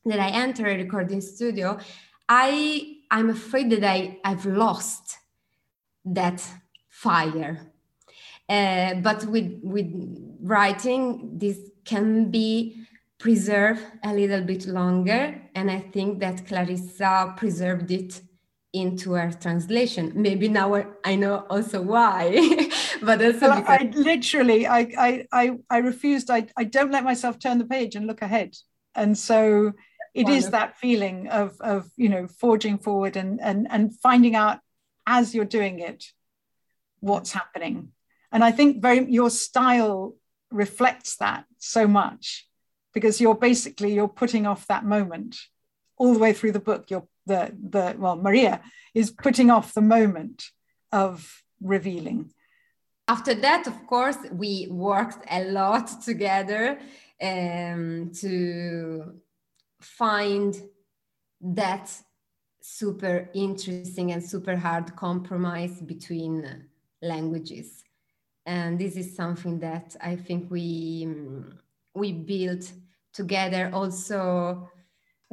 that 0.06 0.20
i 0.20 0.30
enter 0.30 0.66
a 0.66 0.78
recording 0.78 1.22
studio 1.22 1.78
i 2.30 2.98
i'm 3.12 3.30
afraid 3.30 3.70
that 3.70 3.84
i 3.84 4.18
i've 4.24 4.46
lost 4.46 5.18
that 6.06 6.44
fire 6.90 7.71
uh, 8.52 8.96
but 8.96 9.26
with 9.26 9.60
with 9.64 9.90
writing, 10.42 11.38
this 11.38 11.58
can 11.86 12.30
be 12.30 12.86
preserved 13.18 13.82
a 14.04 14.14
little 14.14 14.42
bit 14.42 14.68
longer, 14.68 15.42
and 15.56 15.72
I 15.72 15.80
think 15.80 16.20
that 16.20 16.46
Clarissa 16.46 17.34
preserved 17.38 17.92
it 17.92 18.22
into 18.74 19.14
her 19.14 19.32
translation. 19.32 20.12
Maybe 20.16 20.48
now 20.50 20.84
I 21.06 21.16
know 21.16 21.46
also 21.50 21.82
why, 21.82 22.70
but 23.02 23.24
also 23.24 23.48
well, 23.50 23.62
because- 23.62 23.80
I 23.80 23.92
literally 23.96 24.68
I 24.68 24.80
I 24.98 25.28
I, 25.32 25.58
I 25.70 25.78
refused. 25.78 26.30
I, 26.30 26.48
I 26.58 26.66
don't 26.66 26.92
let 26.92 27.06
myself 27.06 27.40
turn 27.40 27.58
the 27.58 27.66
page 27.66 27.96
and 27.96 28.06
look 28.06 28.22
ahead, 28.22 28.56
and 28.96 29.18
so 29.18 29.72
it 30.14 30.26
Wonderful. 30.26 30.38
is 30.38 30.50
that 30.52 30.78
feeling 30.78 31.30
of 31.30 31.56
of 31.62 31.90
you 31.96 32.10
know 32.10 32.28
forging 32.28 32.78
forward 32.78 33.16
and 33.16 33.40
and 33.40 33.68
and 33.70 33.98
finding 34.00 34.36
out 34.36 34.60
as 35.08 35.34
you're 35.34 35.46
doing 35.46 35.80
it 35.80 36.04
what's 37.00 37.32
happening 37.32 37.94
and 38.32 38.44
I 38.44 38.52
think 38.52 38.82
very 38.82 39.12
your 39.12 39.30
style 39.30 40.16
reflects 40.52 41.18
that 41.18 41.46
so 41.58 41.88
much 41.88 42.48
because 42.94 43.22
you're 43.22 43.36
basically 43.36 43.94
you're 43.94 44.08
putting 44.08 44.46
off 44.46 44.68
that 44.68 44.86
moment 44.86 45.38
all 45.98 46.14
the 46.14 46.20
way 46.20 46.34
through 46.34 46.52
the 46.52 46.60
book. 46.60 46.90
You're 46.90 47.08
the 47.26 47.54
the 47.70 47.96
well, 47.98 48.16
Maria 48.16 48.62
is 48.94 49.12
putting 49.12 49.50
off 49.50 49.74
the 49.74 49.82
moment 49.82 50.44
of 50.92 51.44
revealing. 51.62 52.32
After 53.08 53.34
that, 53.34 53.68
of 53.68 53.88
course, 53.88 54.18
we 54.32 54.68
worked 54.70 55.26
a 55.30 55.44
lot 55.46 56.02
together 56.02 56.80
um, 57.22 58.12
to 58.16 59.14
find 59.82 60.56
that 61.42 61.92
super 62.62 63.30
interesting 63.34 64.12
and 64.12 64.24
super 64.24 64.56
hard 64.56 64.96
compromise 64.96 65.82
between 65.82 66.68
languages 67.02 67.81
and 68.46 68.80
this 68.80 68.96
is 68.96 69.16
something 69.16 69.60
that 69.60 69.96
I 70.02 70.16
think 70.16 70.50
we 70.50 71.08
we 71.94 72.12
built 72.12 72.72
together. 73.14 73.70
Also, 73.74 74.70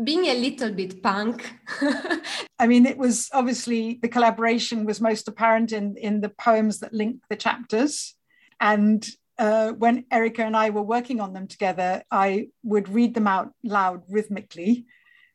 being 0.03 0.27
a 0.27 0.35
little 0.35 0.73
bit 0.73 1.03
punk. 1.03 1.55
I 2.59 2.67
mean, 2.67 2.87
it 2.87 2.99
was 2.99 3.31
obviously 3.33 3.99
the 4.03 4.09
collaboration 4.09 4.85
was 4.85 5.01
most 5.01 5.29
apparent 5.29 5.73
in 5.73 5.97
in 5.97 6.21
the 6.21 6.29
poems 6.31 6.81
that 6.81 6.93
link 6.93 7.23
the 7.31 7.37
chapters, 7.37 8.15
and 8.61 9.09
uh, 9.39 9.73
when 9.73 10.05
Erica 10.11 10.45
and 10.45 10.57
I 10.57 10.71
were 10.71 10.83
working 10.83 11.21
on 11.21 11.33
them 11.33 11.47
together, 11.47 12.03
I 12.11 12.49
would 12.63 12.89
read 12.89 13.15
them 13.15 13.27
out 13.27 13.53
loud 13.63 14.03
rhythmically. 14.09 14.87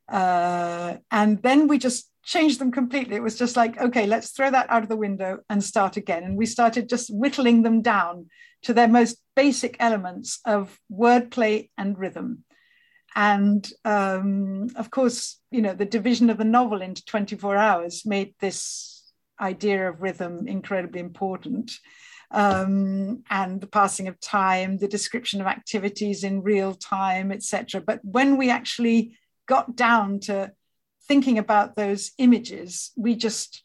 Uh, 0.10 0.98
and 1.10 1.42
then 1.42 1.68
we 1.68 1.78
just 1.78 2.10
changed 2.24 2.60
them 2.60 2.72
completely. 2.72 3.16
It 3.16 3.24
was 3.24 3.38
just 3.38 3.56
like, 3.56 3.80
okay, 3.80 4.08
let's 4.08 4.32
throw 4.32 4.50
that 4.50 4.70
out 4.70 4.84
of 4.84 4.90
the 4.90 4.98
window 4.98 5.40
and 5.50 5.64
start 5.64 5.98
again. 5.98 6.24
And 6.24 6.38
we 6.38 6.46
started 6.46 6.90
just 6.90 7.14
whittling 7.14 7.64
them 7.64 7.82
down 7.82 8.28
to 8.64 8.74
their 8.74 8.88
most 8.88 9.18
basic 9.36 9.76
elements 9.80 10.40
of 10.46 10.80
wordplay 10.92 11.70
and 11.78 11.98
rhythm. 11.98 12.46
And 13.16 13.70
um, 13.86 14.70
of 14.76 14.90
course, 14.90 15.40
you 15.52 15.62
know, 15.62 15.74
the 15.74 15.86
division 15.86 16.30
of 16.30 16.38
the 16.38 16.46
novel 16.46 16.82
into 16.82 17.06
24 17.06 17.58
hours 17.58 18.06
made 18.06 18.34
this 18.40 19.12
idea 19.40 19.90
of 19.90 20.02
rhythm 20.02 20.48
incredibly 20.48 21.00
important. 21.00 21.72
Um, 22.32 23.24
and 23.30 23.62
the 23.62 23.68
passing 23.68 24.08
of 24.08 24.20
time, 24.20 24.78
the 24.78 24.88
description 24.88 25.40
of 25.40 25.46
activities 25.46 26.24
in 26.24 26.42
real 26.42 26.74
time, 26.74 27.32
etc. 27.32 27.82
But 27.82 28.00
when 28.04 28.38
we 28.38 28.50
actually 28.50 29.18
got 29.48 29.76
down 29.76 30.20
to 30.22 30.52
thinking 31.08 31.38
about 31.38 31.76
those 31.76 32.12
images, 32.18 32.92
we 32.96 33.16
just 33.16 33.64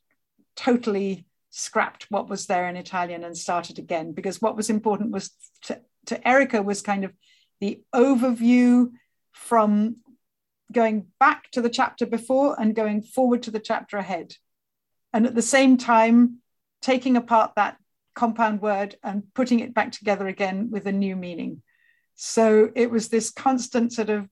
totally 0.57 1.27
scrapped 1.51 2.07
what 2.11 2.29
was 2.29 2.47
there 2.47 2.69
in 2.69 2.77
Italian 2.77 3.25
and 3.25 3.37
started 3.37 3.79
again 3.79 4.13
because 4.13 4.43
what 4.43 4.57
was 4.57 4.71
important 4.71 5.11
was 5.11 5.31
to, 5.63 5.81
to 6.07 6.29
Erica 6.29 6.63
was 6.63 6.83
kind 6.83 7.05
of 7.05 7.13
the 7.61 7.83
overview 7.95 8.91
from 9.33 9.97
going 10.71 11.07
back 11.19 11.51
to 11.53 11.63
the 11.63 11.71
chapter 11.71 12.07
before 12.07 12.61
and 12.61 12.75
going 12.75 13.03
forward 13.03 13.43
to 13.45 13.51
the 13.51 13.61
chapter 13.61 13.97
ahead. 13.97 14.35
And 15.13 15.27
at 15.27 15.35
the 15.35 15.43
same 15.43 15.79
time, 15.79 16.39
taking 16.83 17.17
apart 17.17 17.53
that 17.57 17.79
compound 18.15 18.61
word 18.61 18.97
and 19.03 19.23
putting 19.35 19.61
it 19.61 19.75
back 19.75 19.93
together 19.93 20.27
again 20.27 20.71
with 20.71 20.87
a 20.87 20.93
new 20.93 21.17
meaning. 21.17 21.63
So 22.15 22.71
it 22.75 22.91
was 22.91 23.09
this 23.09 23.31
constant 23.31 23.93
sort 23.93 24.11
of 24.11 24.29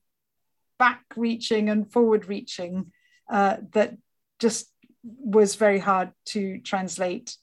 back 0.78 1.04
reaching 1.16 1.70
and 1.70 1.90
forward 1.90 2.28
reaching 2.28 2.92
uh, 3.30 3.56
that 3.72 3.96
just 4.38 4.70
was 5.02 5.54
very 5.54 5.78
hard 5.78 6.10
to 6.26 6.58
translate 6.58 7.36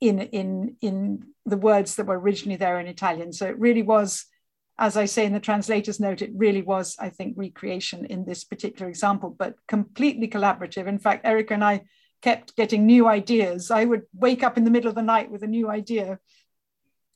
in 0.00 0.20
in 0.20 0.76
in 0.80 1.24
the 1.44 1.56
words 1.56 1.96
that 1.96 2.06
were 2.06 2.18
originally 2.18 2.56
there 2.56 2.78
in 2.78 2.86
Italian. 2.86 3.32
So 3.32 3.46
it 3.46 3.58
really 3.58 3.82
was, 3.82 4.26
as 4.78 4.96
I 4.96 5.06
say 5.06 5.24
in 5.24 5.32
the 5.32 5.40
translator's 5.40 5.98
note, 5.98 6.22
it 6.22 6.30
really 6.34 6.62
was, 6.62 6.96
I 6.98 7.08
think, 7.08 7.34
recreation 7.36 8.04
in 8.04 8.24
this 8.24 8.44
particular 8.44 8.88
example, 8.88 9.34
but 9.36 9.54
completely 9.66 10.28
collaborative. 10.28 10.86
In 10.86 10.98
fact, 10.98 11.26
Erica 11.26 11.54
and 11.54 11.64
I 11.64 11.82
kept 12.20 12.56
getting 12.56 12.84
new 12.84 13.06
ideas. 13.06 13.70
I 13.70 13.84
would 13.84 14.02
wake 14.12 14.42
up 14.42 14.58
in 14.58 14.64
the 14.64 14.70
middle 14.70 14.88
of 14.88 14.94
the 14.94 15.02
night 15.02 15.30
with 15.30 15.42
a 15.42 15.46
new 15.46 15.70
idea, 15.70 16.18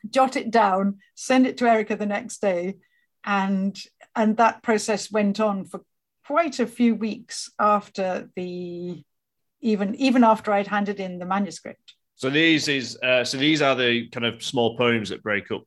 jot 0.08 0.36
it 0.36 0.50
down, 0.50 0.98
send 1.14 1.46
it 1.46 1.58
to 1.58 1.68
Erica 1.68 1.96
the 1.96 2.06
next 2.06 2.40
day, 2.40 2.76
and 3.24 3.78
and 4.16 4.36
that 4.36 4.62
process 4.62 5.10
went 5.10 5.40
on 5.40 5.64
for 5.64 5.84
quite 6.26 6.60
a 6.60 6.66
few 6.66 6.94
weeks 6.94 7.50
after 7.58 8.30
the 8.36 9.02
even 9.60 9.94
even 9.96 10.24
after 10.24 10.52
I'd 10.52 10.66
handed 10.66 11.00
in 11.00 11.18
the 11.18 11.26
manuscript. 11.26 11.94
So 12.16 12.30
these 12.30 12.68
is 12.68 12.98
uh, 13.02 13.24
so 13.24 13.38
these 13.38 13.62
are 13.62 13.74
the 13.74 14.08
kind 14.08 14.26
of 14.26 14.42
small 14.42 14.76
poems 14.76 15.08
that 15.08 15.22
break 15.22 15.50
up 15.50 15.64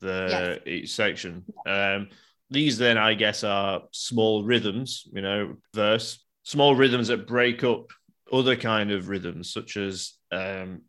the 0.00 0.60
yes. 0.66 0.66
each 0.66 0.94
section. 0.94 1.44
Um, 1.66 2.08
these 2.50 2.78
then, 2.78 2.96
I 2.96 3.14
guess, 3.14 3.44
are 3.44 3.82
small 3.92 4.44
rhythms. 4.44 5.08
You 5.12 5.22
know, 5.22 5.56
verse 5.74 6.22
small 6.42 6.76
rhythms 6.76 7.08
that 7.08 7.26
break 7.26 7.64
up 7.64 7.90
other 8.32 8.54
kind 8.54 8.92
of 8.92 9.08
rhythms, 9.08 9.52
such 9.52 9.76
as 9.76 10.12
um, 10.30 10.82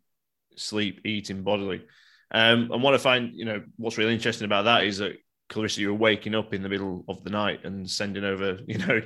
sleep, 0.56 1.00
eating, 1.04 1.42
bodily. 1.42 1.82
Um, 2.30 2.70
and 2.70 2.82
what 2.82 2.94
I 2.94 2.98
find, 2.98 3.32
you 3.34 3.44
know, 3.44 3.64
what's 3.76 3.98
really 3.98 4.14
interesting 4.14 4.44
about 4.44 4.66
that 4.66 4.84
is 4.84 4.98
that 4.98 5.16
Clarissa, 5.48 5.80
you're 5.80 5.94
waking 5.94 6.34
up 6.34 6.52
in 6.52 6.62
the 6.62 6.68
middle 6.68 7.04
of 7.08 7.24
the 7.24 7.30
night 7.30 7.64
and 7.64 7.88
sending 7.88 8.24
over, 8.24 8.58
you 8.66 8.78
know, 8.78 9.00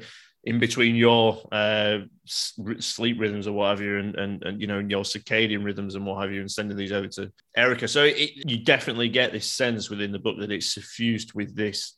in 0.44 0.58
between 0.58 0.96
your 0.96 1.40
uh, 1.52 1.98
sleep 2.26 3.20
rhythms 3.20 3.46
or 3.46 3.52
what 3.52 3.70
have 3.70 3.80
you, 3.80 3.98
and, 3.98 4.16
and, 4.16 4.42
and 4.42 4.60
you 4.60 4.66
know 4.66 4.80
your 4.80 5.04
circadian 5.04 5.64
rhythms 5.64 5.94
and 5.94 6.04
what 6.04 6.20
have 6.20 6.32
you, 6.32 6.40
and 6.40 6.50
sending 6.50 6.76
these 6.76 6.92
over 6.92 7.06
to 7.08 7.32
Erica. 7.56 7.86
So 7.86 8.04
it, 8.04 8.30
you 8.48 8.64
definitely 8.64 9.08
get 9.08 9.32
this 9.32 9.50
sense 9.50 9.88
within 9.88 10.10
the 10.10 10.18
book 10.18 10.38
that 10.40 10.50
it's 10.50 10.74
suffused 10.74 11.32
with 11.34 11.54
this. 11.54 11.94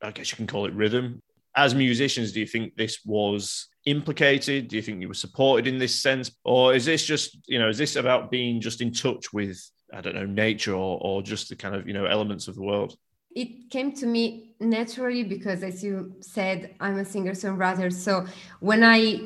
I 0.00 0.12
guess 0.12 0.30
you 0.30 0.36
can 0.36 0.46
call 0.46 0.66
it 0.66 0.74
rhythm. 0.74 1.20
As 1.56 1.74
musicians, 1.74 2.30
do 2.30 2.38
you 2.38 2.46
think 2.46 2.76
this 2.76 3.00
was 3.04 3.66
implicated? 3.84 4.68
Do 4.68 4.76
you 4.76 4.82
think 4.82 5.00
you 5.00 5.08
were 5.08 5.14
supported 5.14 5.66
in 5.66 5.78
this 5.78 6.00
sense, 6.00 6.30
or 6.44 6.74
is 6.74 6.84
this 6.84 7.04
just 7.04 7.36
you 7.48 7.58
know 7.58 7.68
is 7.68 7.78
this 7.78 7.96
about 7.96 8.30
being 8.30 8.60
just 8.60 8.80
in 8.80 8.92
touch 8.92 9.32
with 9.32 9.60
I 9.92 10.02
don't 10.02 10.14
know 10.14 10.26
nature 10.26 10.74
or 10.74 10.98
or 11.02 11.20
just 11.20 11.48
the 11.48 11.56
kind 11.56 11.74
of 11.74 11.88
you 11.88 11.94
know 11.94 12.04
elements 12.04 12.46
of 12.46 12.54
the 12.54 12.62
world? 12.62 12.96
It 13.34 13.70
came 13.70 13.92
to 13.92 14.06
me 14.06 14.54
naturally 14.60 15.22
because 15.22 15.62
as 15.62 15.84
you 15.84 16.12
said 16.20 16.74
i'm 16.80 16.98
a 16.98 17.04
singer 17.04 17.32
songwriter 17.32 17.92
so 17.92 18.26
when 18.60 18.82
i 18.82 19.20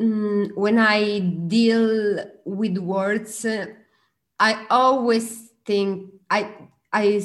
mm, 0.00 0.54
when 0.54 0.78
i 0.78 1.18
deal 1.46 2.24
with 2.44 2.76
words 2.78 3.44
uh, 3.44 3.66
i 4.38 4.66
always 4.68 5.50
think 5.64 6.12
i 6.30 6.52
i 6.92 7.18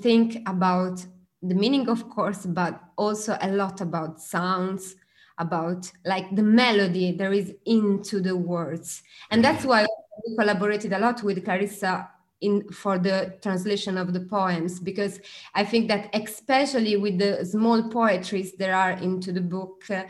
think 0.00 0.36
about 0.46 1.04
the 1.42 1.54
meaning 1.54 1.88
of 1.88 2.10
course 2.10 2.44
but 2.44 2.80
also 2.96 3.38
a 3.40 3.48
lot 3.48 3.80
about 3.80 4.20
sounds 4.20 4.96
about 5.38 5.90
like 6.04 6.34
the 6.34 6.42
melody 6.42 7.12
there 7.12 7.32
is 7.32 7.54
into 7.64 8.20
the 8.20 8.36
words. 8.36 9.02
And 9.30 9.42
that's 9.42 9.64
why 9.64 9.86
we 10.26 10.36
collaborated 10.36 10.92
a 10.92 10.98
lot 10.98 11.22
with 11.22 11.44
clarissa 11.44 12.10
in 12.40 12.68
for 12.70 12.98
the 12.98 13.34
translation 13.42 13.98
of 13.98 14.12
the 14.12 14.20
poems 14.20 14.78
because 14.78 15.20
i 15.54 15.64
think 15.64 15.88
that 15.88 16.08
especially 16.14 16.96
with 16.96 17.18
the 17.18 17.44
small 17.44 17.88
poetries 17.88 18.52
there 18.52 18.74
are 18.74 18.92
into 18.92 19.32
the 19.32 19.40
book 19.40 19.84
uh, 19.90 20.04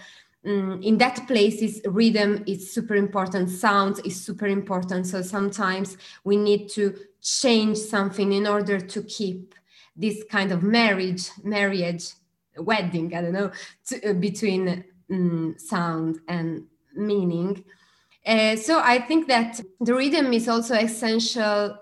um, 0.46 0.80
in 0.82 0.98
that 0.98 1.26
place 1.26 1.60
is 1.62 1.82
rhythm 1.84 2.44
is 2.46 2.72
super 2.72 2.94
important 2.94 3.50
sound 3.50 4.00
is 4.04 4.24
super 4.24 4.46
important. 4.46 5.06
So 5.06 5.20
sometimes 5.22 5.96
we 6.24 6.36
need 6.36 6.68
to 6.70 6.96
change 7.20 7.76
something 7.76 8.32
in 8.32 8.46
order 8.46 8.78
to 8.78 9.02
keep 9.02 9.54
this 9.96 10.22
kind 10.30 10.52
of 10.52 10.62
marriage 10.62 11.28
marriage 11.42 12.12
wedding 12.56 13.14
i 13.14 13.20
don't 13.20 13.32
know 13.32 13.50
to, 13.86 14.10
uh, 14.10 14.12
between 14.12 14.84
um, 15.10 15.56
sound 15.58 16.18
and 16.28 16.64
meaning. 16.94 17.64
Uh, 18.24 18.54
so 18.54 18.80
i 18.80 18.98
think 18.98 19.26
that 19.26 19.60
the 19.80 19.94
rhythm 19.94 20.32
is 20.32 20.48
also 20.48 20.74
essential 20.74 21.76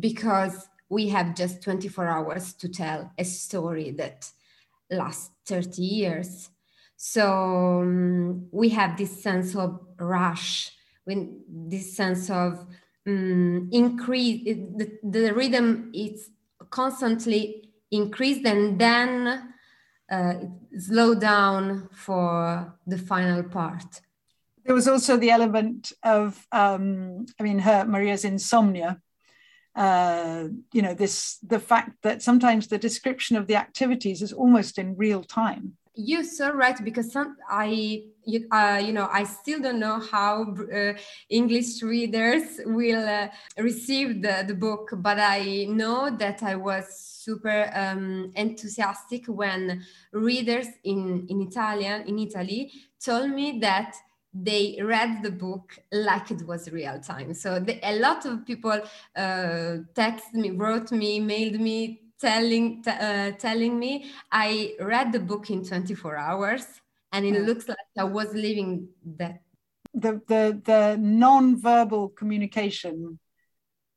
because 0.00 0.68
we 0.88 1.08
have 1.08 1.34
just 1.34 1.62
24 1.62 2.06
hours 2.06 2.52
to 2.54 2.68
tell 2.68 3.10
a 3.16 3.24
story 3.24 3.90
that 3.92 4.30
lasts 4.90 5.30
30 5.46 5.82
years. 5.82 6.50
So 6.96 7.80
um, 7.80 8.48
we 8.52 8.68
have 8.70 8.96
this 8.96 9.22
sense 9.22 9.56
of 9.56 9.80
rush, 9.98 10.70
when 11.04 11.40
this 11.48 11.96
sense 11.96 12.30
of 12.30 12.66
um, 13.06 13.68
increase, 13.72 14.44
the, 14.44 14.98
the 15.02 15.32
rhythm 15.32 15.90
is 15.94 16.30
constantly 16.70 17.70
increased 17.90 18.46
and 18.46 18.78
then 18.78 19.54
uh, 20.10 20.34
slow 20.78 21.14
down 21.14 21.88
for 21.92 22.74
the 22.86 22.98
final 22.98 23.42
part. 23.42 24.00
There 24.64 24.74
was 24.74 24.86
also 24.86 25.16
the 25.16 25.30
element 25.30 25.92
of, 26.04 26.46
um, 26.52 27.26
I 27.40 27.42
mean, 27.42 27.58
her 27.60 27.84
Maria's 27.84 28.24
insomnia, 28.24 29.00
uh, 29.74 30.48
you 30.72 30.82
know 30.82 30.94
this 30.94 31.38
the 31.38 31.58
fact 31.58 32.02
that 32.02 32.22
sometimes 32.22 32.66
the 32.66 32.78
description 32.78 33.36
of 33.36 33.46
the 33.46 33.56
activities 33.56 34.22
is 34.22 34.32
almost 34.32 34.78
in 34.78 34.96
real 34.96 35.22
time. 35.24 35.76
You're 35.94 36.24
so 36.24 36.50
right 36.52 36.82
because 36.82 37.12
some 37.12 37.36
i 37.50 38.02
you, 38.24 38.46
uh, 38.50 38.80
you 38.82 38.94
know 38.94 39.10
i 39.12 39.24
still 39.24 39.60
don't 39.60 39.78
know 39.78 40.00
how 40.00 40.54
uh, 40.74 40.94
english 41.28 41.82
readers 41.82 42.60
will 42.64 43.06
uh, 43.06 43.28
receive 43.58 44.22
the, 44.22 44.42
the 44.46 44.54
book 44.54 44.88
but 44.96 45.18
i 45.18 45.66
know 45.68 46.08
that 46.16 46.42
i 46.42 46.54
was 46.54 46.84
super 46.98 47.70
um, 47.74 48.32
enthusiastic 48.36 49.26
when 49.26 49.82
readers 50.12 50.68
in 50.84 51.26
in 51.28 51.42
italian 51.42 52.08
in 52.08 52.18
italy 52.18 52.72
told 53.04 53.28
me 53.28 53.58
that 53.60 53.94
they 54.34 54.78
read 54.82 55.22
the 55.22 55.30
book 55.30 55.78
like 55.92 56.30
it 56.30 56.46
was 56.46 56.70
real 56.70 56.98
time. 57.00 57.34
So 57.34 57.60
the, 57.60 57.78
a 57.82 57.98
lot 57.98 58.24
of 58.24 58.46
people 58.46 58.80
uh, 59.16 59.76
texted 59.94 60.34
me, 60.34 60.50
wrote 60.50 60.90
me, 60.90 61.20
mailed 61.20 61.60
me, 61.60 62.00
telling 62.18 62.82
uh, 62.86 63.32
telling 63.32 63.78
me 63.78 64.10
I 64.30 64.74
read 64.80 65.12
the 65.12 65.20
book 65.20 65.50
in 65.50 65.64
24 65.64 66.16
hours, 66.16 66.64
and 67.10 67.26
it 67.26 67.42
looks 67.42 67.68
like 67.68 67.78
I 67.98 68.04
was 68.04 68.32
living 68.32 68.88
that. 69.18 69.42
The 69.92 70.20
the 70.26 70.60
the 70.64 70.96
non-verbal 70.98 72.10
communication, 72.10 73.18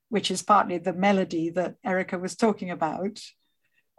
which 0.09 0.31
is 0.31 0.43
partly 0.43 0.79
the 0.79 0.93
melody 0.93 1.51
that 1.51 1.75
Erica 1.83 2.17
was 2.17 2.35
talking 2.35 2.71
about, 2.71 3.19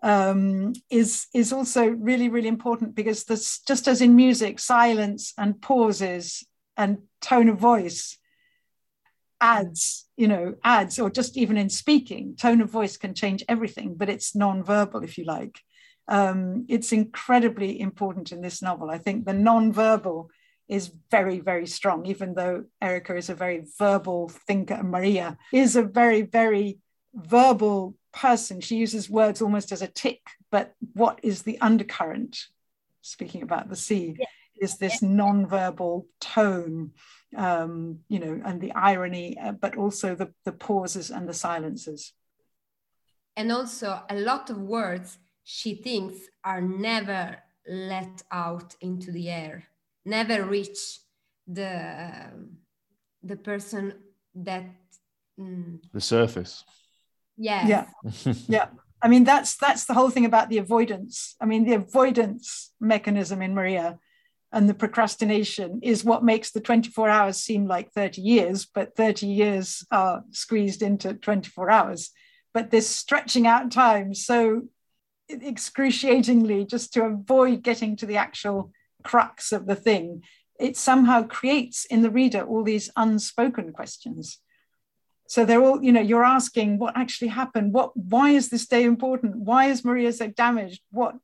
um, 0.02 0.72
is 0.90 1.26
is 1.34 1.52
also 1.52 1.86
really 1.88 2.28
really 2.28 2.48
important 2.48 2.94
because 2.94 3.24
this 3.24 3.60
just 3.60 3.88
as 3.88 4.00
in 4.00 4.14
music, 4.14 4.58
silence 4.58 5.32
and 5.38 5.60
pauses 5.60 6.46
and 6.76 6.98
tone 7.20 7.48
of 7.48 7.58
voice 7.58 8.18
adds 9.40 10.08
you 10.16 10.28
know 10.28 10.54
adds 10.64 10.98
or 10.98 11.10
just 11.10 11.36
even 11.36 11.58
in 11.58 11.68
speaking 11.68 12.34
tone 12.36 12.62
of 12.62 12.70
voice 12.70 12.96
can 12.96 13.12
change 13.12 13.44
everything 13.48 13.94
but 13.94 14.08
it's 14.08 14.34
non-verbal 14.34 15.02
if 15.02 15.18
you 15.18 15.24
like. 15.24 15.60
Um, 16.08 16.66
it's 16.68 16.92
incredibly 16.92 17.80
important 17.80 18.30
in 18.30 18.40
this 18.40 18.62
novel. 18.62 18.90
I 18.90 18.98
think 18.98 19.24
the 19.24 19.32
non-verbal 19.32 20.30
is 20.68 20.92
very 21.10 21.40
very 21.40 21.66
strong 21.66 22.06
even 22.06 22.34
though 22.34 22.64
erica 22.82 23.16
is 23.16 23.30
a 23.30 23.34
very 23.34 23.64
verbal 23.78 24.28
thinker. 24.28 24.74
And 24.74 24.90
maria 24.90 25.38
is 25.52 25.76
a 25.76 25.82
very 25.82 26.22
very 26.22 26.78
verbal 27.14 27.94
person. 28.16 28.60
She 28.60 28.76
uses 28.76 29.10
words 29.10 29.42
almost 29.42 29.70
as 29.72 29.82
a 29.82 29.86
tick, 29.86 30.22
but 30.50 30.74
what 30.94 31.20
is 31.22 31.42
the 31.42 31.60
undercurrent? 31.60 32.46
Speaking 33.02 33.42
about 33.42 33.68
the 33.68 33.76
sea, 33.76 34.16
yeah. 34.18 34.26
is 34.60 34.78
this 34.78 35.02
non-verbal 35.02 36.06
tone, 36.20 36.92
um, 37.36 38.00
you 38.08 38.18
know, 38.18 38.40
and 38.44 38.60
the 38.60 38.72
irony, 38.72 39.38
uh, 39.38 39.52
but 39.52 39.76
also 39.76 40.14
the, 40.14 40.32
the 40.44 40.52
pauses 40.52 41.10
and 41.10 41.28
the 41.28 41.34
silences. 41.34 42.12
And 43.36 43.52
also, 43.52 44.00
a 44.08 44.16
lot 44.16 44.50
of 44.50 44.56
words 44.56 45.18
she 45.44 45.74
thinks 45.74 46.18
are 46.42 46.62
never 46.62 47.36
let 47.68 48.22
out 48.32 48.74
into 48.80 49.12
the 49.12 49.28
air, 49.28 49.64
never 50.04 50.44
reach 50.44 51.00
the 51.46 52.32
the 53.22 53.36
person 53.36 53.92
that 54.34 54.64
mm, 55.38 55.78
the 55.92 56.00
surface 56.00 56.64
Yes. 57.36 57.68
Yeah. 58.24 58.34
yeah. 58.48 58.66
I 59.02 59.08
mean, 59.08 59.24
that's 59.24 59.56
that's 59.56 59.84
the 59.84 59.94
whole 59.94 60.10
thing 60.10 60.24
about 60.24 60.48
the 60.48 60.58
avoidance. 60.58 61.36
I 61.40 61.46
mean, 61.46 61.64
the 61.64 61.74
avoidance 61.74 62.72
mechanism 62.80 63.42
in 63.42 63.54
Maria 63.54 63.98
and 64.52 64.68
the 64.68 64.74
procrastination 64.74 65.80
is 65.82 66.04
what 66.04 66.24
makes 66.24 66.50
the 66.50 66.60
24 66.60 67.08
hours 67.08 67.36
seem 67.36 67.66
like 67.66 67.92
30 67.92 68.22
years, 68.22 68.64
but 68.64 68.96
30 68.96 69.26
years 69.26 69.84
are 69.90 70.24
squeezed 70.30 70.82
into 70.82 71.14
24 71.14 71.70
hours. 71.70 72.10
But 72.54 72.70
this 72.70 72.88
stretching 72.88 73.46
out 73.46 73.70
time 73.70 74.14
so 74.14 74.62
excruciatingly 75.28 76.64
just 76.64 76.92
to 76.94 77.04
avoid 77.04 77.62
getting 77.62 77.96
to 77.96 78.06
the 78.06 78.16
actual 78.16 78.72
crux 79.02 79.52
of 79.52 79.66
the 79.66 79.74
thing, 79.74 80.22
it 80.58 80.76
somehow 80.76 81.22
creates 81.24 81.84
in 81.84 82.02
the 82.02 82.10
reader 82.10 82.42
all 82.42 82.62
these 82.62 82.90
unspoken 82.96 83.72
questions 83.72 84.38
so 85.28 85.44
they're 85.44 85.62
all 85.62 85.82
you 85.82 85.92
know 85.92 86.00
you're 86.00 86.24
asking 86.24 86.78
what 86.78 86.96
actually 86.96 87.28
happened. 87.28 87.72
What 87.72 87.96
why 87.96 88.30
is 88.30 88.48
this 88.48 88.66
day 88.66 88.84
important? 88.84 89.36
Why 89.36 89.66
is 89.66 89.84
maria 89.84 90.12
so 90.12 90.28
damaged? 90.28 90.82
What 90.90 91.16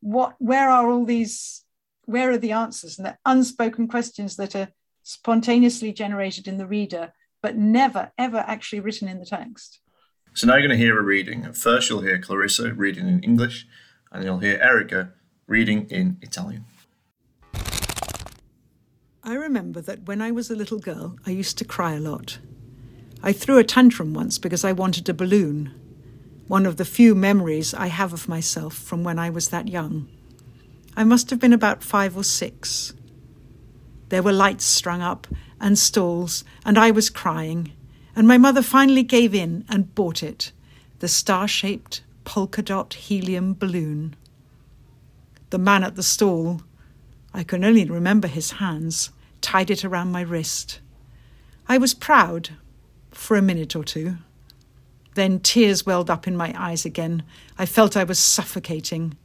what 0.00 0.34
where 0.38 0.68
are 0.68 0.90
all 0.90 1.04
these 1.04 1.64
where 2.04 2.30
are 2.30 2.38
the 2.38 2.52
answers? 2.52 2.98
And 2.98 3.06
the 3.06 3.18
unspoken 3.24 3.88
questions 3.88 4.36
that 4.36 4.54
are 4.54 4.68
spontaneously 5.02 5.92
generated 5.92 6.46
in 6.46 6.58
the 6.58 6.66
reader 6.66 7.12
but 7.40 7.56
never 7.56 8.12
ever 8.18 8.38
actually 8.38 8.80
written 8.80 9.08
in 9.08 9.18
the 9.18 9.26
text. 9.26 9.80
So 10.34 10.46
now 10.46 10.54
you're 10.54 10.66
going 10.66 10.78
to 10.78 10.84
hear 10.84 10.98
a 10.98 11.02
reading. 11.02 11.52
First 11.52 11.88
you'll 11.88 12.02
hear 12.02 12.18
clarissa 12.18 12.74
reading 12.74 13.08
in 13.08 13.22
english 13.22 13.66
and 14.12 14.24
you'll 14.24 14.38
hear 14.38 14.58
erica 14.60 15.12
reading 15.46 15.86
in 15.90 16.18
italian. 16.20 16.64
I 19.24 19.34
remember 19.34 19.80
that 19.82 20.06
when 20.06 20.22
I 20.22 20.30
was 20.30 20.50
a 20.50 20.56
little 20.56 20.78
girl, 20.78 21.16
I 21.26 21.32
used 21.32 21.58
to 21.58 21.64
cry 21.64 21.92
a 21.92 22.00
lot. 22.00 22.38
I 23.22 23.32
threw 23.32 23.58
a 23.58 23.64
tantrum 23.64 24.14
once 24.14 24.38
because 24.38 24.64
I 24.64 24.72
wanted 24.72 25.08
a 25.08 25.14
balloon, 25.14 25.74
one 26.46 26.66
of 26.66 26.76
the 26.76 26.84
few 26.84 27.14
memories 27.14 27.74
I 27.74 27.88
have 27.88 28.12
of 28.12 28.28
myself 28.28 28.74
from 28.74 29.02
when 29.02 29.18
I 29.18 29.28
was 29.28 29.48
that 29.48 29.68
young. 29.68 30.08
I 30.96 31.04
must 31.04 31.30
have 31.30 31.40
been 31.40 31.52
about 31.52 31.82
five 31.82 32.16
or 32.16 32.24
six. 32.24 32.94
There 34.08 34.22
were 34.22 34.32
lights 34.32 34.64
strung 34.64 35.02
up 35.02 35.26
and 35.60 35.78
stalls, 35.78 36.44
and 36.64 36.78
I 36.78 36.90
was 36.92 37.10
crying, 37.10 37.72
and 38.14 38.26
my 38.28 38.38
mother 38.38 38.62
finally 38.62 39.02
gave 39.02 39.34
in 39.34 39.64
and 39.68 39.94
bought 39.94 40.22
it 40.22 40.52
the 41.00 41.08
star 41.08 41.46
shaped 41.46 42.02
polka 42.24 42.62
dot 42.62 42.94
helium 42.94 43.54
balloon. 43.54 44.16
The 45.50 45.58
man 45.58 45.84
at 45.84 45.96
the 45.96 46.02
stall 46.02 46.62
I 47.32 47.44
can 47.44 47.64
only 47.64 47.84
remember 47.84 48.26
his 48.26 48.52
hands, 48.52 49.10
tied 49.40 49.70
it 49.70 49.84
around 49.84 50.10
my 50.10 50.22
wrist. 50.22 50.80
I 51.68 51.78
was 51.78 51.94
proud 51.94 52.50
for 53.18 53.36
a 53.36 53.42
minute 53.42 53.76
or 53.76 53.84
two. 53.84 54.16
Then 55.14 55.40
tears 55.40 55.84
welled 55.84 56.08
up 56.08 56.26
in 56.26 56.36
my 56.36 56.54
eyes 56.56 56.84
again. 56.84 57.24
I 57.58 57.66
felt 57.66 57.96
I 57.96 58.04
was 58.04 58.18
suffocating. 58.18 59.16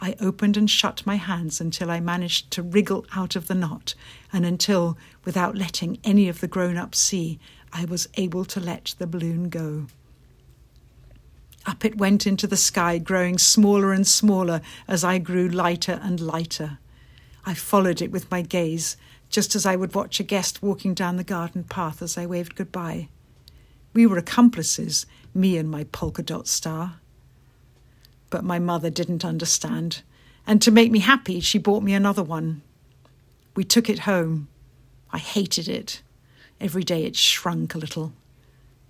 I 0.00 0.16
opened 0.18 0.56
and 0.56 0.68
shut 0.68 1.06
my 1.06 1.16
hands 1.16 1.60
until 1.60 1.90
I 1.90 2.00
managed 2.00 2.50
to 2.52 2.62
wriggle 2.62 3.04
out 3.14 3.36
of 3.36 3.46
the 3.46 3.54
knot, 3.54 3.94
and 4.32 4.46
until, 4.46 4.96
without 5.24 5.56
letting 5.56 5.98
any 6.02 6.28
of 6.28 6.40
the 6.40 6.48
grown 6.48 6.76
ups 6.76 6.98
see, 6.98 7.38
I 7.72 7.84
was 7.84 8.08
able 8.16 8.44
to 8.46 8.60
let 8.60 8.94
the 8.98 9.06
balloon 9.06 9.50
go. 9.50 9.86
Up 11.66 11.84
it 11.84 11.98
went 11.98 12.26
into 12.26 12.46
the 12.46 12.56
sky, 12.56 12.98
growing 12.98 13.36
smaller 13.38 13.92
and 13.92 14.06
smaller 14.06 14.62
as 14.88 15.04
I 15.04 15.18
grew 15.18 15.48
lighter 15.48 16.00
and 16.02 16.18
lighter. 16.18 16.78
I 17.44 17.54
followed 17.54 18.00
it 18.00 18.10
with 18.10 18.30
my 18.30 18.40
gaze, 18.40 18.96
just 19.28 19.54
as 19.54 19.66
I 19.66 19.76
would 19.76 19.94
watch 19.94 20.18
a 20.18 20.24
guest 20.24 20.62
walking 20.62 20.94
down 20.94 21.18
the 21.18 21.24
garden 21.24 21.62
path 21.62 22.00
as 22.00 22.16
I 22.16 22.24
waved 22.24 22.54
goodbye. 22.56 23.08
We 23.92 24.06
were 24.06 24.18
accomplices, 24.18 25.06
me 25.34 25.56
and 25.56 25.70
my 25.70 25.84
polka 25.84 26.22
dot 26.22 26.46
star. 26.46 26.96
But 28.30 28.44
my 28.44 28.58
mother 28.58 28.90
didn't 28.90 29.24
understand, 29.24 30.02
and 30.46 30.60
to 30.62 30.70
make 30.70 30.90
me 30.90 30.98
happy, 30.98 31.40
she 31.40 31.58
bought 31.58 31.82
me 31.82 31.94
another 31.94 32.22
one. 32.22 32.62
We 33.54 33.64
took 33.64 33.88
it 33.88 34.00
home. 34.00 34.48
I 35.10 35.18
hated 35.18 35.68
it. 35.68 36.02
Every 36.60 36.84
day 36.84 37.04
it 37.04 37.16
shrunk 37.16 37.74
a 37.74 37.78
little. 37.78 38.12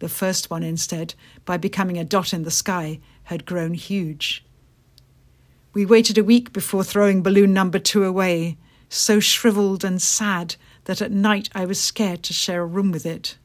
The 0.00 0.08
first 0.08 0.50
one, 0.50 0.62
instead, 0.62 1.14
by 1.44 1.56
becoming 1.56 1.98
a 1.98 2.04
dot 2.04 2.32
in 2.32 2.42
the 2.42 2.50
sky, 2.50 3.00
had 3.24 3.46
grown 3.46 3.74
huge. 3.74 4.44
We 5.72 5.84
waited 5.86 6.18
a 6.18 6.24
week 6.24 6.52
before 6.52 6.82
throwing 6.82 7.22
balloon 7.22 7.52
number 7.52 7.78
two 7.78 8.04
away, 8.04 8.56
so 8.88 9.20
shriveled 9.20 9.84
and 9.84 10.00
sad 10.00 10.56
that 10.84 11.02
at 11.02 11.12
night 11.12 11.50
I 11.54 11.66
was 11.66 11.80
scared 11.80 12.22
to 12.24 12.32
share 12.32 12.62
a 12.62 12.66
room 12.66 12.90
with 12.90 13.06
it. 13.06 13.36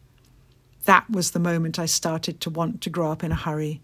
That 0.86 1.10
was 1.10 1.32
the 1.32 1.40
moment 1.40 1.80
I 1.80 1.86
started 1.86 2.40
to 2.42 2.50
want 2.50 2.82
to 2.82 2.90
grow 2.90 3.12
up 3.12 3.24
in 3.24 3.32
a 3.32 3.36
hurry, 3.36 3.82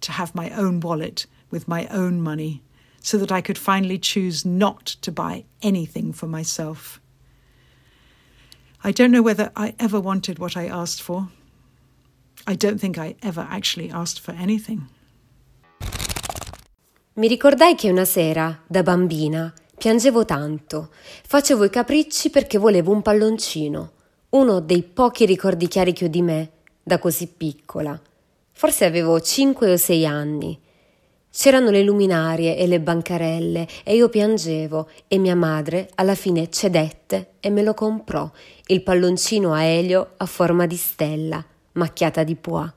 to 0.00 0.12
have 0.12 0.34
my 0.34 0.50
own 0.50 0.80
wallet 0.80 1.26
with 1.50 1.68
my 1.68 1.86
own 1.88 2.20
money, 2.20 2.62
so 3.02 3.18
that 3.18 3.32
I 3.32 3.40
could 3.40 3.58
finally 3.58 3.98
choose 3.98 4.44
not 4.44 4.86
to 5.02 5.12
buy 5.12 5.44
anything 5.62 6.12
for 6.12 6.26
myself. 6.26 7.00
I 8.82 8.92
don't 8.92 9.10
know 9.10 9.22
whether 9.22 9.50
I 9.54 9.74
ever 9.78 10.00
wanted 10.00 10.38
what 10.38 10.56
I 10.56 10.66
asked 10.66 11.02
for. 11.02 11.28
I 12.46 12.54
don't 12.54 12.80
think 12.80 12.96
I 12.96 13.14
ever 13.22 13.46
actually 13.48 13.90
asked 13.90 14.20
for 14.20 14.32
anything. 14.32 14.88
Mi 17.14 17.28
ricordai 17.28 17.74
che 17.74 17.90
una 17.90 18.06
sera, 18.06 18.62
da 18.66 18.82
bambina, 18.82 19.52
piangevo 19.76 20.24
tanto, 20.24 20.90
facevo 21.26 21.64
i 21.64 21.70
capricci 21.70 22.30
perché 22.30 22.56
volevo 22.56 22.92
un 22.92 23.02
palloncino, 23.02 23.92
uno 24.30 24.60
dei 24.60 24.82
pochi 24.82 25.26
ricordi 25.26 25.66
chiari 25.66 25.92
che 25.92 26.04
ho 26.04 26.08
di 26.08 26.22
me, 26.22 26.50
da 26.82 26.98
così 26.98 27.26
piccola. 27.26 28.00
Forse 28.52 28.84
avevo 28.84 29.20
cinque 29.20 29.72
o 29.72 29.76
sei 29.76 30.06
anni. 30.06 30.58
C'erano 31.32 31.70
le 31.70 31.82
luminarie 31.82 32.56
e 32.56 32.66
le 32.66 32.80
bancarelle 32.80 33.66
e 33.84 33.94
io 33.94 34.08
piangevo 34.08 34.88
e 35.08 35.18
mia 35.18 35.34
madre 35.34 35.88
alla 35.94 36.14
fine 36.14 36.48
cedette 36.48 37.34
e 37.40 37.50
me 37.50 37.62
lo 37.62 37.74
comprò, 37.74 38.30
il 38.66 38.82
palloncino 38.82 39.52
a 39.52 39.62
elio 39.62 40.12
a 40.16 40.26
forma 40.26 40.66
di 40.66 40.76
stella, 40.76 41.44
macchiata 41.72 42.22
di 42.22 42.36
pois. 42.36 42.70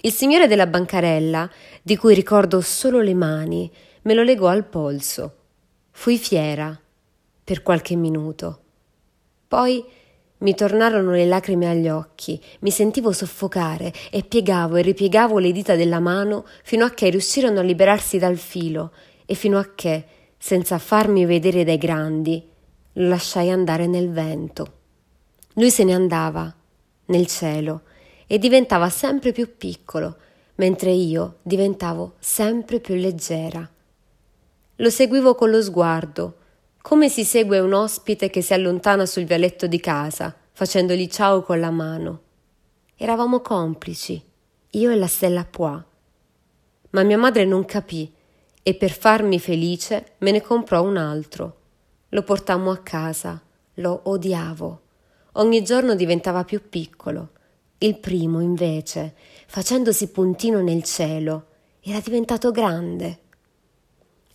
Il 0.00 0.12
signore 0.12 0.46
della 0.46 0.68
bancarella, 0.68 1.50
di 1.82 1.96
cui 1.96 2.14
ricordo 2.14 2.60
solo 2.60 3.00
le 3.00 3.14
mani, 3.14 3.70
me 4.02 4.14
lo 4.14 4.22
legò 4.22 4.46
al 4.46 4.64
polso. 4.64 5.34
Fui 5.90 6.16
fiera 6.16 6.78
per 7.42 7.62
qualche 7.62 7.96
minuto. 7.96 8.60
Poi 9.48 9.84
mi 10.38 10.54
tornarono 10.54 11.12
le 11.12 11.26
lacrime 11.26 11.68
agli 11.68 11.88
occhi, 11.88 12.40
mi 12.60 12.70
sentivo 12.70 13.12
soffocare 13.12 13.92
e 14.10 14.22
piegavo 14.22 14.76
e 14.76 14.82
ripiegavo 14.82 15.38
le 15.38 15.52
dita 15.52 15.74
della 15.74 16.00
mano 16.00 16.46
fino 16.62 16.84
a 16.84 16.90
che 16.90 17.08
riuscirono 17.08 17.60
a 17.60 17.62
liberarsi 17.62 18.18
dal 18.18 18.36
filo 18.36 18.92
e 19.26 19.34
fino 19.34 19.58
a 19.58 19.68
che, 19.74 20.04
senza 20.38 20.78
farmi 20.78 21.24
vedere 21.26 21.64
dai 21.64 21.78
grandi, 21.78 22.46
lo 22.92 23.08
lasciai 23.08 23.50
andare 23.50 23.86
nel 23.86 24.10
vento. 24.10 24.72
Lui 25.54 25.70
se 25.70 25.82
ne 25.84 25.94
andava, 25.94 26.54
nel 27.06 27.26
cielo, 27.26 27.82
e 28.26 28.38
diventava 28.38 28.88
sempre 28.90 29.32
più 29.32 29.56
piccolo, 29.56 30.16
mentre 30.56 30.90
io 30.90 31.38
diventavo 31.42 32.14
sempre 32.18 32.78
più 32.78 32.94
leggera. 32.94 33.68
Lo 34.76 34.90
seguivo 34.90 35.34
con 35.34 35.50
lo 35.50 35.60
sguardo, 35.62 36.36
come 36.88 37.10
si 37.10 37.22
segue 37.22 37.58
un 37.58 37.74
ospite 37.74 38.30
che 38.30 38.40
si 38.40 38.54
allontana 38.54 39.04
sul 39.04 39.24
vialetto 39.24 39.66
di 39.66 39.78
casa, 39.78 40.34
facendogli 40.52 41.06
ciao 41.08 41.42
con 41.42 41.60
la 41.60 41.70
mano. 41.70 42.22
Eravamo 42.96 43.40
complici, 43.40 44.18
io 44.70 44.90
e 44.90 44.96
la 44.96 45.06
stella 45.06 45.44
Pois. 45.44 45.82
Ma 46.88 47.02
mia 47.02 47.18
madre 47.18 47.44
non 47.44 47.66
capì 47.66 48.10
e 48.62 48.74
per 48.74 48.90
farmi 48.92 49.38
felice 49.38 50.14
me 50.20 50.30
ne 50.30 50.40
comprò 50.40 50.82
un 50.82 50.96
altro. 50.96 51.56
Lo 52.08 52.22
portammo 52.22 52.70
a 52.70 52.78
casa, 52.78 53.38
lo 53.74 54.00
odiavo. 54.04 54.80
Ogni 55.32 55.62
giorno 55.62 55.94
diventava 55.94 56.44
più 56.44 56.70
piccolo. 56.70 57.32
Il 57.76 57.98
primo, 57.98 58.40
invece, 58.40 59.14
facendosi 59.46 60.08
puntino 60.08 60.62
nel 60.62 60.82
cielo, 60.84 61.48
era 61.82 62.00
diventato 62.00 62.50
grande. 62.50 63.18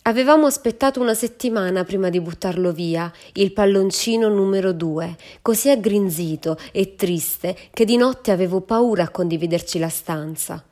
Avevamo 0.06 0.44
aspettato 0.44 1.00
una 1.00 1.14
settimana 1.14 1.82
prima 1.84 2.10
di 2.10 2.20
buttarlo 2.20 2.72
via, 2.72 3.10
il 3.34 3.54
palloncino 3.54 4.28
numero 4.28 4.72
due, 4.72 5.16
così 5.40 5.70
aggrinzito 5.70 6.58
e 6.72 6.94
triste 6.94 7.56
che 7.72 7.86
di 7.86 7.96
notte 7.96 8.30
avevo 8.30 8.60
paura 8.60 9.04
a 9.04 9.08
condividerci 9.08 9.78
la 9.78 9.88
stanza. 9.88 10.62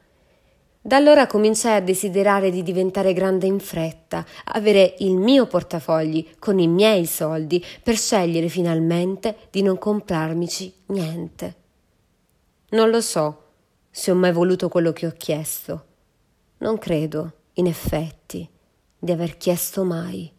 Da 0.83 0.97
allora 0.97 1.27
cominciai 1.27 1.77
a 1.77 1.81
desiderare 1.81 2.51
di 2.51 2.63
diventare 2.63 3.15
grande 3.15 3.47
in 3.47 3.59
fretta, 3.59 4.23
avere 4.45 4.97
il 4.99 5.17
mio 5.17 5.47
portafogli 5.47 6.35
con 6.39 6.59
i 6.59 6.69
miei 6.69 7.07
soldi 7.07 7.65
per 7.83 7.97
scegliere 7.97 8.49
finalmente 8.49 9.49
di 9.51 9.63
non 9.63 9.79
comprarmici 9.79 10.71
niente. 10.89 11.55
Non 12.73 12.91
lo 12.91 13.01
so 13.01 13.45
se 13.91 14.11
ho 14.11 14.15
mai 14.15 14.33
voluto 14.33 14.69
quello 14.69 14.93
che 14.93 15.07
ho 15.07 15.15
chiesto. 15.17 15.85
Non 16.59 16.77
credo, 16.77 17.33
in 17.55 17.67
effetti 17.67 18.52
di 19.05 19.13
aver 19.13 19.37
chiesto 19.37 19.85
mai. 19.85 20.33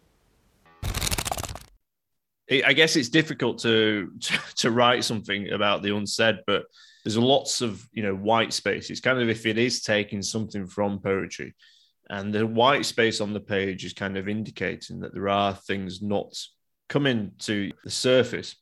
I 2.49 2.73
guess 2.73 2.95
it's 2.95 3.09
difficult 3.09 3.59
to, 3.59 4.11
to, 4.19 4.39
to 4.57 4.71
write 4.71 5.03
something 5.03 5.51
about 5.51 5.81
the 5.81 5.95
unsaid, 5.95 6.39
but 6.45 6.65
there's 7.03 7.17
lots 7.17 7.61
of 7.61 7.87
you 7.91 8.03
know 8.03 8.15
white 8.15 8.53
space. 8.53 8.89
It's 8.89 8.99
kind 8.99 9.19
of 9.19 9.29
if 9.29 9.45
it 9.45 9.57
is 9.57 9.81
taking 9.81 10.21
something 10.21 10.67
from 10.67 10.99
poetry, 10.99 11.55
and 12.09 12.33
the 12.33 12.45
white 12.45 12.85
space 12.85 13.21
on 13.21 13.33
the 13.33 13.39
page 13.39 13.83
is 13.85 13.93
kind 13.93 14.17
of 14.17 14.29
indicating 14.29 14.99
that 15.01 15.13
there 15.13 15.29
are 15.29 15.53
things 15.53 16.01
not 16.01 16.33
coming 16.87 17.31
to 17.39 17.71
the 17.83 17.91
surface. 17.91 18.55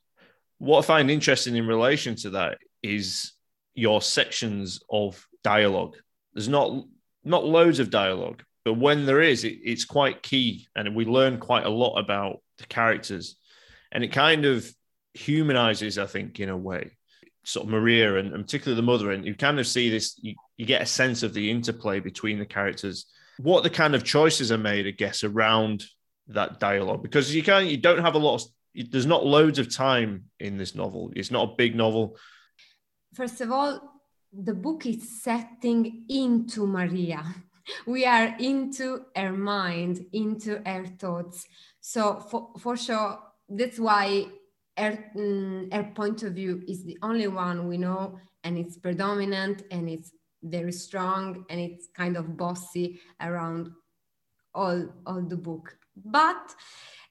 What 0.58 0.80
I 0.80 0.82
find 0.84 1.12
interesting 1.12 1.56
in 1.56 1.68
relation 1.68 2.16
to 2.18 2.32
that 2.32 2.60
is 2.82 3.34
your 3.74 4.02
sections 4.02 4.80
of 4.90 5.28
dialogue. 5.44 5.98
There's 6.34 6.50
not 6.50 6.86
not 7.24 7.46
loads 7.46 7.80
of 7.80 7.90
dialogue, 7.90 8.44
but 8.64 8.74
when 8.74 9.06
there 9.06 9.22
is, 9.22 9.44
it, 9.44 9.60
it's 9.64 9.86
quite 9.86 10.22
key, 10.22 10.68
and 10.76 10.96
we 10.96 11.06
learn 11.06 11.40
quite 11.40 11.66
a 11.66 11.70
lot 11.70 11.98
about 11.98 12.42
the 12.58 12.66
characters, 12.66 13.38
and 13.92 14.04
it 14.04 14.12
kind 14.12 14.46
of 14.46 14.70
humanizes, 15.14 15.98
I 15.98 16.06
think, 16.06 16.40
in 16.40 16.50
a 16.50 16.58
way, 16.58 16.92
sort 17.44 17.66
of 17.66 17.72
Maria 17.72 18.18
and, 18.18 18.34
and 18.34 18.44
particularly 18.44 18.80
the 18.80 18.86
mother, 18.86 19.12
and 19.12 19.26
you 19.26 19.36
kind 19.36 19.60
of 19.60 19.68
see 19.68 19.90
this. 19.90 20.18
You, 20.22 20.36
you 20.58 20.66
get 20.66 20.82
a 20.84 20.86
sense 20.86 21.24
of 21.24 21.34
the 21.34 21.50
interplay 21.50 22.00
between 22.00 22.38
the 22.38 22.46
characters, 22.46 23.08
what 23.38 23.64
the 23.64 23.70
kind 23.70 23.96
of 23.96 24.04
choices 24.04 24.52
are 24.52 24.58
made, 24.58 24.86
I 24.86 24.92
guess, 24.92 25.24
around 25.24 25.84
that 26.28 26.60
dialogue, 26.60 27.02
because 27.02 27.34
you 27.34 27.44
can 27.44 27.64
not 27.64 27.72
you 27.72 27.78
don't 27.78 28.02
have 28.02 28.16
a 28.16 28.20
lot. 28.20 28.36
Of, 28.36 28.92
there's 28.92 29.06
not 29.06 29.26
loads 29.26 29.60
of 29.60 29.76
time 29.76 30.26
in 30.40 30.58
this 30.58 30.76
novel. 30.76 31.12
It's 31.16 31.32
not 31.32 31.50
a 31.50 31.56
big 31.56 31.76
novel. 31.76 32.16
First 33.14 33.42
of 33.42 33.52
all, 33.52 34.02
the 34.32 34.54
book 34.54 34.86
is 34.86 35.22
setting 35.22 36.06
into 36.08 36.66
Maria 36.66 37.26
we 37.86 38.06
are 38.06 38.36
into 38.40 39.06
her 39.16 39.32
mind, 39.32 40.06
into 40.14 40.62
her 40.66 40.86
thoughts. 41.00 41.46
So 41.80 42.20
for, 42.20 42.50
for 42.60 42.78
sure, 42.78 43.20
that's 43.50 43.80
why 43.80 44.26
her, 44.78 44.98
um, 45.16 45.70
point 45.96 46.24
of 46.24 46.34
view 46.34 46.64
is 46.68 46.84
the 46.84 46.98
only 47.02 47.28
one 47.28 47.68
we 47.68 47.78
know, 47.78 48.20
and 48.44 48.58
it's 48.58 48.78
predominant, 48.78 49.64
and 49.72 49.90
it's 49.90 50.12
very 50.44 50.72
strong, 50.72 51.46
and 51.50 51.60
it's 51.60 51.88
kind 51.96 52.18
of 52.18 52.38
bossy 52.38 53.00
around 53.20 53.72
all 54.54 54.88
all 55.06 55.22
the 55.22 55.38
book. 55.38 55.78
But 55.96 56.56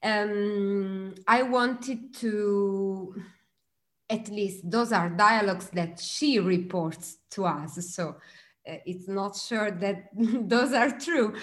um, 0.02 1.14
I 1.26 1.42
wanted 1.42 2.14
to 2.16 3.14
at 4.08 4.28
least 4.28 4.68
those 4.68 4.92
are 4.92 5.08
dialogues 5.08 5.70
that 5.70 6.00
she 6.00 6.40
reports 6.40 7.18
to 7.30 7.44
us. 7.44 7.94
So 7.94 8.16
it's 8.86 9.08
not 9.08 9.36
sure 9.36 9.70
that 9.70 10.10
those 10.14 10.72
are 10.72 10.90
true. 10.90 11.34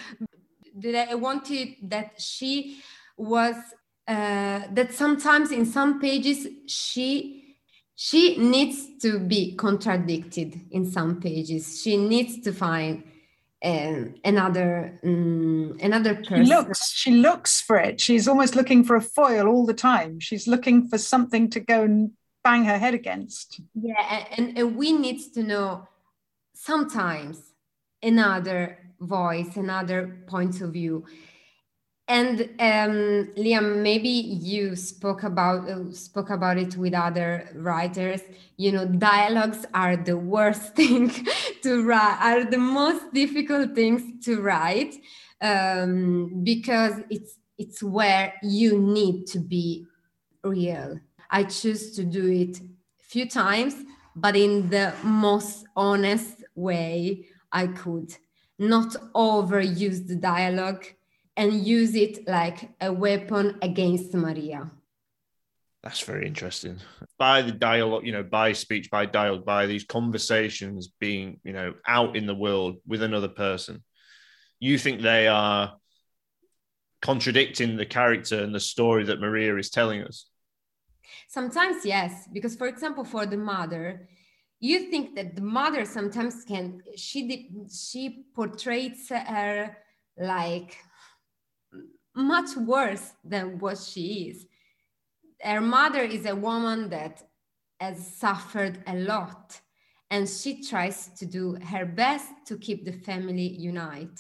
That 0.76 1.10
I 1.10 1.16
wanted 1.16 1.76
that 1.84 2.22
she 2.22 2.82
was 3.18 3.56
uh, 4.08 4.62
that 4.72 4.94
sometimes 4.94 5.52
in 5.52 5.66
some 5.66 6.00
pages 6.00 6.48
she 6.68 7.56
she 7.96 8.38
needs 8.38 9.00
to 9.02 9.20
be 9.20 9.56
contradicted 9.56 10.62
in 10.70 10.86
some 10.86 11.20
pages. 11.20 11.82
She 11.82 11.98
needs 11.98 12.40
to 12.42 12.54
find 12.54 13.04
um, 13.66 14.14
another 14.24 15.00
um, 15.04 15.78
another 15.82 16.16
person. 16.16 16.46
she 16.46 16.50
looks 16.50 16.92
she 16.92 17.12
looks 17.12 17.60
for 17.60 17.78
it. 17.78 18.00
She's 18.00 18.28
almost 18.28 18.56
looking 18.56 18.84
for 18.84 18.96
a 18.96 19.02
foil 19.02 19.48
all 19.48 19.66
the 19.66 19.74
time. 19.74 20.20
She's 20.20 20.48
looking 20.48 20.88
for 20.88 21.00
something 21.00 21.50
to 21.50 21.60
go 21.60 21.84
and 21.84 22.12
bang 22.44 22.66
her 22.66 22.78
head 22.78 22.94
against. 22.94 23.62
Yeah 23.74 24.28
and, 24.38 24.58
and 24.58 24.78
we 24.78 24.94
need 24.94 25.20
to 25.34 25.42
know 25.42 25.88
sometimes 26.58 27.54
another 28.02 28.80
voice 29.00 29.56
another 29.58 30.24
point 30.28 30.62
of 30.62 30.74
view 30.74 31.06
and 32.08 32.42
um, 32.60 33.34
Liam, 33.36 33.82
maybe 33.82 34.08
you 34.08 34.76
spoke 34.78 35.24
about 35.24 35.70
uh, 35.70 35.92
spoke 35.92 36.30
about 36.30 36.58
it 36.58 36.78
with 36.78 36.94
other 36.94 37.50
writers. 37.54 38.22
You 38.56 38.72
know, 38.72 38.86
dialogues 38.86 39.66
are 39.74 39.98
the 39.98 40.18
worst 40.18 40.76
thing 40.76 41.12
to 41.64 41.84
write, 41.86 42.18
are 42.22 42.46
the 42.46 42.58
most 42.58 43.14
difficult 43.14 43.76
things 43.76 44.26
to 44.26 44.42
write 44.42 44.96
um, 45.42 46.44
because 46.44 46.94
it's 47.10 47.38
it's 47.58 47.84
where 47.84 48.34
you 48.42 48.80
need 48.80 49.28
to 49.28 49.40
be 49.40 49.86
real. 50.44 51.00
I 51.30 51.44
choose 51.44 51.92
to 51.98 52.06
do 52.06 52.26
it 52.28 52.60
a 52.60 53.04
few 53.04 53.28
times, 53.28 53.76
but 54.16 54.38
in 54.38 54.70
the 54.70 54.94
most 55.04 55.66
honest 55.76 56.37
way 56.58 57.28
I 57.52 57.68
could, 57.68 58.16
not 58.60 58.96
overuse 59.14 60.08
the 60.08 60.16
dialogue 60.16 60.86
and 61.36 61.66
use 61.66 61.96
it 61.96 62.28
like 62.28 62.72
a 62.82 62.92
weapon 62.92 63.58
against 63.62 64.14
Maria. 64.14 64.72
That's 65.84 66.02
very 66.02 66.28
interesting. 66.28 66.80
By 67.20 67.44
the 67.44 67.52
dialogue, 67.52 68.06
you 68.06 68.12
know, 68.12 68.24
by 68.24 68.54
speech, 68.54 68.90
by 68.90 69.06
dialogue, 69.06 69.46
by 69.46 69.68
these 69.68 69.86
conversations 69.86 70.90
being, 71.00 71.40
you 71.44 71.54
know, 71.54 71.76
out 71.88 72.18
in 72.18 72.26
the 72.26 72.36
world 72.36 72.78
with 72.86 73.04
another 73.04 73.30
person, 73.30 73.84
you 74.60 74.78
think 74.78 75.02
they 75.02 75.28
are 75.28 75.76
contradicting 77.02 77.78
the 77.78 77.86
character 77.86 78.42
and 78.44 78.54
the 78.54 78.60
story 78.60 79.04
that 79.06 79.22
Maria 79.22 79.56
is 79.56 79.70
telling 79.70 80.02
us? 80.02 80.26
Sometimes, 81.28 81.86
yes. 81.86 82.28
Because, 82.34 82.56
for 82.56 82.68
example, 82.68 83.04
for 83.04 83.26
the 83.26 83.38
mother, 83.38 84.10
you 84.60 84.90
think 84.90 85.16
that 85.16 85.36
the 85.36 85.42
mother 85.42 85.86
sometimes 85.86 86.44
can, 86.44 86.82
she, 86.96 87.50
she 87.72 88.26
portrays 88.34 89.10
her 89.10 89.78
like 90.18 90.78
much 92.16 92.56
worse 92.58 93.12
than 93.24 93.60
what 93.60 93.78
she 93.78 94.30
is. 94.30 94.46
Her 95.42 95.62
mother 95.62 96.02
is 96.02 96.26
a 96.26 96.36
woman 96.36 96.90
that 96.90 97.22
has 97.80 98.08
suffered 98.08 98.84
a 98.88 98.96
lot 98.96 99.60
and 100.10 100.28
she 100.28 100.64
tries 100.64 101.10
to 101.10 101.26
do 101.26 101.56
her 101.56 101.86
best 101.86 102.28
to 102.48 102.58
keep 102.58 102.86
the 102.86 102.94
family 102.94 103.48
united. 103.48 104.18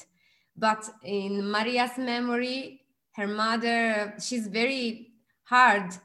But 0.55 0.89
in 1.03 1.49
Maria's 1.49 1.97
memory, 1.97 2.81
her 3.15 3.27
mother, 3.27 4.13
she's 4.23 4.47
very 4.47 5.13
hard 5.43 5.95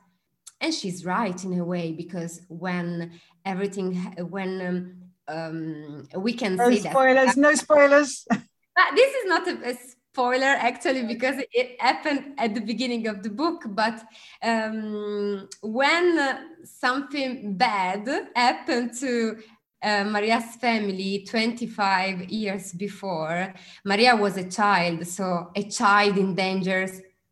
and 0.62 0.72
she's 0.72 1.04
right 1.04 1.44
in 1.44 1.58
a 1.58 1.64
way 1.64 1.92
because 1.92 2.40
when 2.48 3.20
everything, 3.44 3.94
when 4.30 4.96
um, 5.28 6.06
um, 6.16 6.22
we 6.22 6.32
can 6.32 6.56
no 6.56 6.70
say 6.70 6.78
spoilers, 6.90 7.34
that. 7.34 7.36
No 7.36 7.54
spoilers, 7.54 8.26
no 8.26 8.34
spoilers. 8.34 8.48
this 8.94 9.14
is 9.14 9.26
not 9.26 9.46
a, 9.48 9.70
a 9.70 9.74
spoiler 10.12 10.44
actually 10.44 11.04
because 11.04 11.36
it 11.52 11.80
happened 11.80 12.34
at 12.38 12.54
the 12.54 12.60
beginning 12.60 13.06
of 13.06 13.22
the 13.22 13.30
book 13.30 13.62
but 13.68 14.02
um, 14.42 15.48
when 15.62 16.38
something 16.64 17.56
bad 17.56 18.06
happened 18.36 18.92
to 18.98 19.36
uh, 19.82 20.04
maria's 20.04 20.56
family 20.60 21.24
25 21.26 22.24
years 22.24 22.72
before 22.74 23.54
maria 23.86 24.14
was 24.14 24.36
a 24.36 24.48
child 24.50 25.06
so 25.06 25.50
a 25.56 25.62
child 25.62 26.18
in 26.18 26.34
danger 26.34 26.86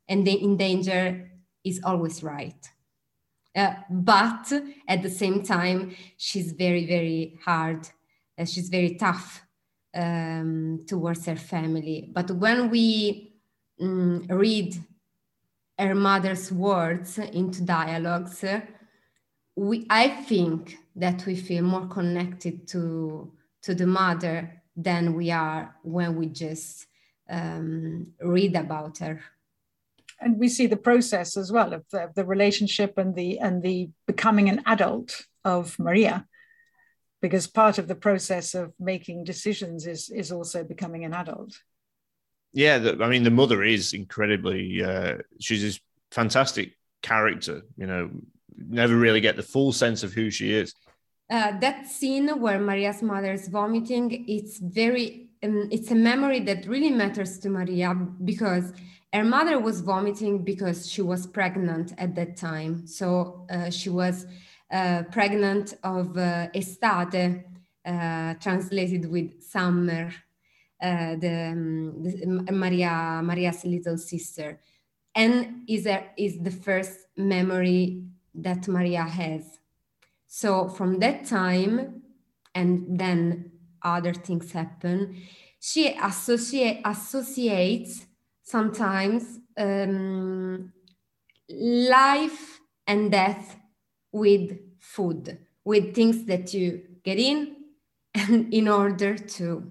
and 0.09 0.27
in 0.27 0.57
danger 0.57 1.31
is 1.65 1.81
always 1.85 2.23
right 2.23 2.71
uh, 3.57 3.75
but 3.91 4.53
at 4.87 5.03
the 5.03 5.11
same 5.11 5.43
time 5.43 5.95
she's 6.17 6.53
very 6.53 6.87
very 6.87 7.39
hard 7.45 7.89
uh, 8.39 8.45
she's 8.45 8.69
very 8.69 8.95
tough 8.95 9.43
um, 9.95 10.85
towards 10.87 11.27
her 11.27 11.37
family. 11.37 12.11
But 12.13 12.31
when 12.31 12.71
we 12.71 13.35
um, 13.81 14.27
read 14.29 14.77
her 15.79 15.95
mother's 15.95 16.53
words 16.53 17.19
into 17.19 17.63
dialogues, 17.63 18.45
we, 19.57 19.87
I 19.91 20.09
think 20.09 20.79
that 20.97 21.25
we 21.27 21.37
feel 21.37 21.65
more 21.65 21.87
connected 21.87 22.69
to, 22.69 23.33
to 23.63 23.75
the 23.75 23.87
mother 23.87 24.63
than 24.77 25.15
we 25.15 25.31
are 25.31 25.75
when 25.83 26.17
we 26.17 26.27
just 26.27 26.87
um, 27.29 28.09
read 28.21 28.57
about 28.57 28.99
her. 28.99 29.21
And 30.21 30.39
we 30.39 30.49
see 30.49 30.67
the 30.67 30.77
process 30.77 31.37
as 31.37 31.51
well 31.51 31.73
of 31.73 31.85
the, 31.91 32.11
the 32.15 32.25
relationship 32.25 32.99
and 32.99 33.15
the 33.15 33.39
and 33.39 33.63
the 33.63 33.89
becoming 34.07 34.49
an 34.49 34.63
adult 34.67 35.27
of 35.45 35.79
Maria 35.79 36.27
because 37.21 37.47
part 37.47 37.79
of 37.79 37.89
the 37.89 37.95
process 37.95 38.55
of 38.55 38.73
making 38.79 39.25
decisions 39.25 39.87
is 39.87 40.11
is 40.11 40.33
also 40.33 40.65
becoming 40.65 41.05
an 41.05 41.15
adult. 41.15 41.59
Yeah 42.53 42.79
the, 42.79 43.03
i 43.05 43.09
mean 43.09 43.23
the 43.23 43.31
mother 43.31 43.63
is 43.63 43.93
incredibly 43.93 44.83
uh, 44.83 45.19
she's 45.39 45.63
this 45.63 45.81
fantastic 46.11 46.77
character 47.03 47.63
you 47.77 47.87
know 47.87 48.11
never 48.57 48.97
really 48.97 49.21
get 49.21 49.37
the 49.37 49.43
full 49.43 49.73
sense 49.73 50.03
of 50.03 50.13
who 50.13 50.31
she 50.31 50.53
is. 50.53 50.75
Uh, 51.31 51.59
that 51.61 51.87
scene 51.87 52.29
where 52.41 52.59
maria's 52.59 53.03
mother 53.03 53.33
is 53.33 53.49
vomiting 53.49 54.25
it's 54.29 54.59
very 54.59 55.29
um, 55.43 55.69
it's 55.71 55.91
a 55.91 55.95
memory 55.95 56.41
that 56.41 56.67
really 56.67 56.91
matters 56.91 57.39
to 57.39 57.49
maria 57.49 57.95
because 58.25 58.73
her 59.13 59.25
mother 59.25 59.59
was 59.59 59.81
vomiting 59.81 60.45
because 60.45 60.89
she 60.89 61.03
was 61.03 61.27
pregnant 61.27 61.93
at 61.99 62.15
that 62.15 62.37
time 62.37 62.87
so 62.87 63.47
uh, 63.51 63.71
she 63.71 63.91
was 63.91 64.27
uh, 64.71 65.03
pregnant 65.11 65.75
of 65.83 66.17
uh, 66.17 66.47
estate, 66.55 67.45
uh, 67.85 68.35
translated 68.35 69.11
with 69.11 69.43
summer, 69.43 70.13
uh, 70.81 71.17
the, 71.17 71.51
um, 71.53 72.03
the, 72.05 72.53
Maria 72.53 73.21
Maria's 73.21 73.65
little 73.65 73.99
sister, 73.99 74.61
and 75.15 75.65
is 75.69 75.87
a, 75.87 76.11
is 76.17 76.39
the 76.39 76.53
first 76.53 77.07
memory 77.17 78.05
that 78.33 78.69
Maria 78.69 79.03
has. 79.03 79.59
So 80.29 80.69
from 80.69 81.01
that 81.01 81.27
time, 81.27 82.03
and 82.55 82.99
then 82.99 83.51
other 83.83 84.15
things 84.15 84.53
happen. 84.53 85.21
She 85.59 85.97
associate, 86.01 86.81
associates 86.85 88.07
sometimes 88.51 89.39
um, 89.57 90.73
life 91.49 92.61
and 92.87 93.11
death 93.11 93.57
with 94.13 94.59
food, 94.81 95.39
with 95.65 95.95
things 95.95 96.25
that 96.25 96.53
you 96.53 96.83
get 97.05 97.19
in 97.19 97.57
and 98.15 98.53
in 98.59 98.69
order 98.69 99.17
to 99.17 99.71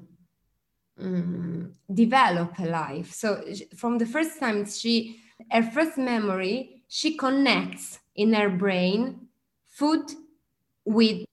um, 0.99 1.73
develop 1.93 2.57
a 2.59 2.65
life. 2.65 3.11
So 3.13 3.43
from 3.75 3.97
the 3.97 4.05
first 4.05 4.39
time 4.39 4.65
she, 4.65 5.19
her 5.51 5.63
first 5.63 5.97
memory, 5.97 6.83
she 6.87 7.17
connects 7.17 7.99
in 8.15 8.33
her 8.33 8.49
brain 8.49 9.27
food 9.67 10.11
with 10.85 11.25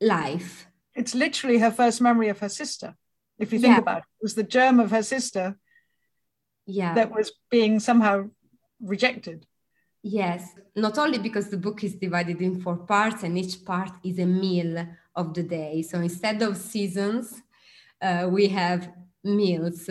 life. 0.00 0.66
It's 0.94 1.14
literally 1.14 1.58
her 1.58 1.70
first 1.70 2.00
memory 2.00 2.28
of 2.28 2.40
her 2.40 2.48
sister. 2.48 2.94
If 3.38 3.52
you 3.52 3.58
think 3.58 3.74
yeah. 3.74 3.80
about 3.80 3.98
it, 3.98 4.04
it 4.20 4.22
was 4.22 4.34
the 4.34 4.42
germ 4.42 4.78
of 4.78 4.90
her 4.90 5.02
sister 5.02 5.56
yeah. 6.66 6.94
that 6.94 7.10
was 7.10 7.32
being 7.50 7.80
somehow 7.80 8.28
rejected. 8.80 9.46
Yes, 10.02 10.54
not 10.74 10.98
only 10.98 11.18
because 11.18 11.48
the 11.48 11.56
book 11.56 11.84
is 11.84 11.94
divided 11.94 12.42
in 12.42 12.60
four 12.60 12.76
parts 12.76 13.22
and 13.22 13.38
each 13.38 13.64
part 13.64 13.92
is 14.02 14.18
a 14.18 14.26
meal 14.26 14.84
of 15.14 15.32
the 15.32 15.44
day. 15.44 15.82
So 15.82 16.00
instead 16.00 16.42
of 16.42 16.56
seasons, 16.56 17.40
uh, 18.00 18.26
we 18.28 18.48
have 18.48 18.90
meals, 19.22 19.88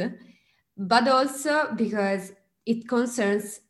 but 0.77 1.07
also 1.07 1.73
because 1.75 2.33
it 2.65 2.87
concerns 2.87 3.61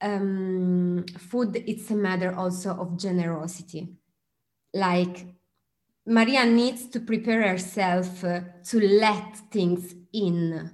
um, 0.00 1.04
food, 1.18 1.56
it's 1.66 1.90
a 1.90 1.96
matter 1.96 2.34
also 2.34 2.70
of 2.70 2.98
generosity. 2.98 3.88
Like 4.72 5.26
Maria 6.06 6.44
needs 6.44 6.86
to 6.88 7.00
prepare 7.00 7.48
herself 7.48 8.22
uh, 8.22 8.40
to 8.66 8.80
let 8.80 9.36
things 9.50 9.94
in, 10.12 10.70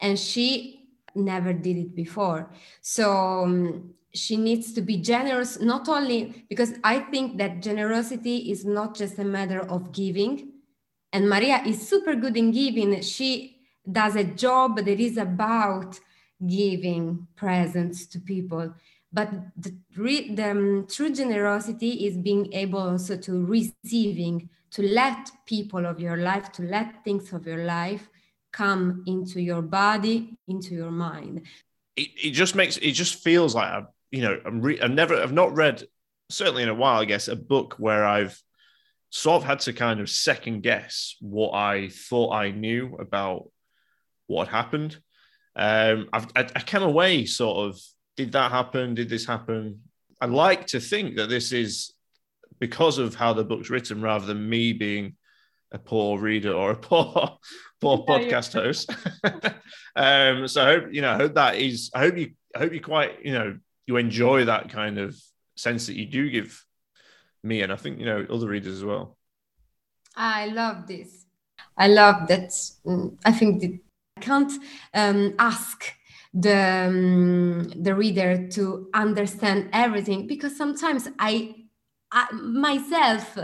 and 0.00 0.18
she 0.18 0.79
never 1.22 1.52
did 1.52 1.76
it 1.76 1.94
before. 1.94 2.50
So 2.80 3.44
um, 3.44 3.94
she 4.14 4.36
needs 4.36 4.72
to 4.72 4.82
be 4.82 4.96
generous 4.96 5.60
not 5.60 5.88
only 5.88 6.44
because 6.48 6.74
i 6.82 6.98
think 6.98 7.38
that 7.38 7.62
generosity 7.62 8.50
is 8.50 8.64
not 8.64 8.96
just 8.96 9.18
a 9.18 9.24
matter 9.24 9.60
of 9.60 9.92
giving. 9.92 10.52
And 11.12 11.28
maria 11.28 11.62
is 11.66 11.88
super 11.88 12.14
good 12.14 12.36
in 12.36 12.52
giving. 12.52 13.00
She 13.02 13.58
does 13.90 14.16
a 14.16 14.24
job 14.24 14.76
that 14.76 15.00
is 15.00 15.16
about 15.16 15.98
giving 16.46 17.26
presents 17.36 18.06
to 18.06 18.20
people. 18.20 18.72
But 19.12 19.30
the, 19.56 19.76
the 19.96 20.50
um, 20.50 20.86
true 20.88 21.12
generosity 21.12 22.06
is 22.06 22.16
being 22.16 22.52
able 22.52 22.78
also 22.78 23.16
to 23.16 23.44
receiving 23.44 24.48
to 24.70 24.82
let 24.82 25.30
people 25.46 25.84
of 25.84 25.98
your 25.98 26.16
life 26.16 26.52
to 26.52 26.62
let 26.62 27.02
things 27.02 27.32
of 27.32 27.44
your 27.44 27.64
life 27.64 28.08
come 28.52 29.04
into 29.06 29.40
your 29.40 29.62
body 29.62 30.36
into 30.48 30.74
your 30.74 30.90
mind 30.90 31.42
it, 31.96 32.08
it 32.22 32.30
just 32.30 32.54
makes 32.54 32.76
it 32.78 32.92
just 32.92 33.22
feels 33.22 33.54
like 33.54 33.68
I, 33.68 33.84
you 34.10 34.22
know 34.22 34.40
I'm 34.44 34.60
re- 34.60 34.80
I've 34.80 34.90
never 34.90 35.14
I've 35.14 35.32
not 35.32 35.54
read 35.54 35.84
certainly 36.28 36.62
in 36.62 36.68
a 36.68 36.74
while 36.74 37.00
I 37.00 37.04
guess 37.04 37.28
a 37.28 37.36
book 37.36 37.76
where 37.78 38.04
I've 38.04 38.40
sort 39.10 39.42
of 39.42 39.48
had 39.48 39.60
to 39.60 39.72
kind 39.72 40.00
of 40.00 40.08
second 40.08 40.62
guess 40.62 41.16
what 41.20 41.52
I 41.52 41.88
thought 41.88 42.32
I 42.32 42.52
knew 42.52 42.96
about 42.98 43.50
what 44.28 44.48
happened. 44.48 44.96
Um, 45.56 46.08
I've, 46.12 46.28
I, 46.36 46.48
I 46.54 46.60
came 46.60 46.82
away 46.82 47.26
sort 47.26 47.68
of 47.68 47.80
did 48.16 48.32
that 48.32 48.52
happen? 48.52 48.94
Did 48.94 49.08
this 49.08 49.26
happen? 49.26 49.80
I 50.20 50.26
like 50.26 50.66
to 50.68 50.80
think 50.80 51.16
that 51.16 51.28
this 51.28 51.52
is 51.52 51.92
because 52.60 52.98
of 52.98 53.14
how 53.14 53.32
the 53.32 53.44
book's 53.44 53.70
written 53.70 54.00
rather 54.02 54.26
than 54.26 54.48
me 54.48 54.72
being 54.72 55.16
a 55.72 55.78
poor 55.78 56.18
reader 56.18 56.52
or 56.52 56.72
a 56.72 56.76
poor 56.76 57.38
poor 57.80 57.98
podcast 58.04 58.52
host. 58.52 58.92
um, 59.96 60.48
so 60.48 60.62
I 60.62 60.66
hope 60.66 60.84
you 60.92 61.02
know. 61.02 61.12
I 61.12 61.16
hope 61.16 61.34
that 61.34 61.56
is. 61.56 61.90
I 61.94 62.00
hope 62.00 62.16
you. 62.16 62.32
I 62.54 62.58
hope 62.60 62.72
you 62.72 62.80
quite. 62.80 63.24
You 63.24 63.32
know, 63.32 63.58
you 63.86 63.96
enjoy 63.96 64.44
that 64.44 64.70
kind 64.70 64.98
of 64.98 65.16
sense 65.56 65.86
that 65.86 65.96
you 65.96 66.06
do 66.06 66.30
give 66.30 66.64
me, 67.42 67.62
and 67.62 67.72
I 67.72 67.76
think 67.76 67.98
you 67.98 68.06
know 68.06 68.26
other 68.30 68.48
readers 68.48 68.76
as 68.76 68.84
well. 68.84 69.16
I 70.16 70.46
love 70.46 70.86
this. 70.86 71.26
I 71.76 71.88
love 71.88 72.26
that. 72.28 72.50
Mm, 72.86 73.16
I 73.24 73.32
think 73.32 73.60
that 73.62 73.78
I 74.16 74.20
can't 74.20 74.52
um, 74.94 75.34
ask 75.38 75.94
the 76.32 76.86
um, 76.88 77.72
the 77.76 77.94
reader 77.94 78.48
to 78.48 78.88
understand 78.94 79.68
everything 79.72 80.26
because 80.26 80.56
sometimes 80.56 81.08
I, 81.18 81.54
I 82.12 82.30
myself 82.32 83.38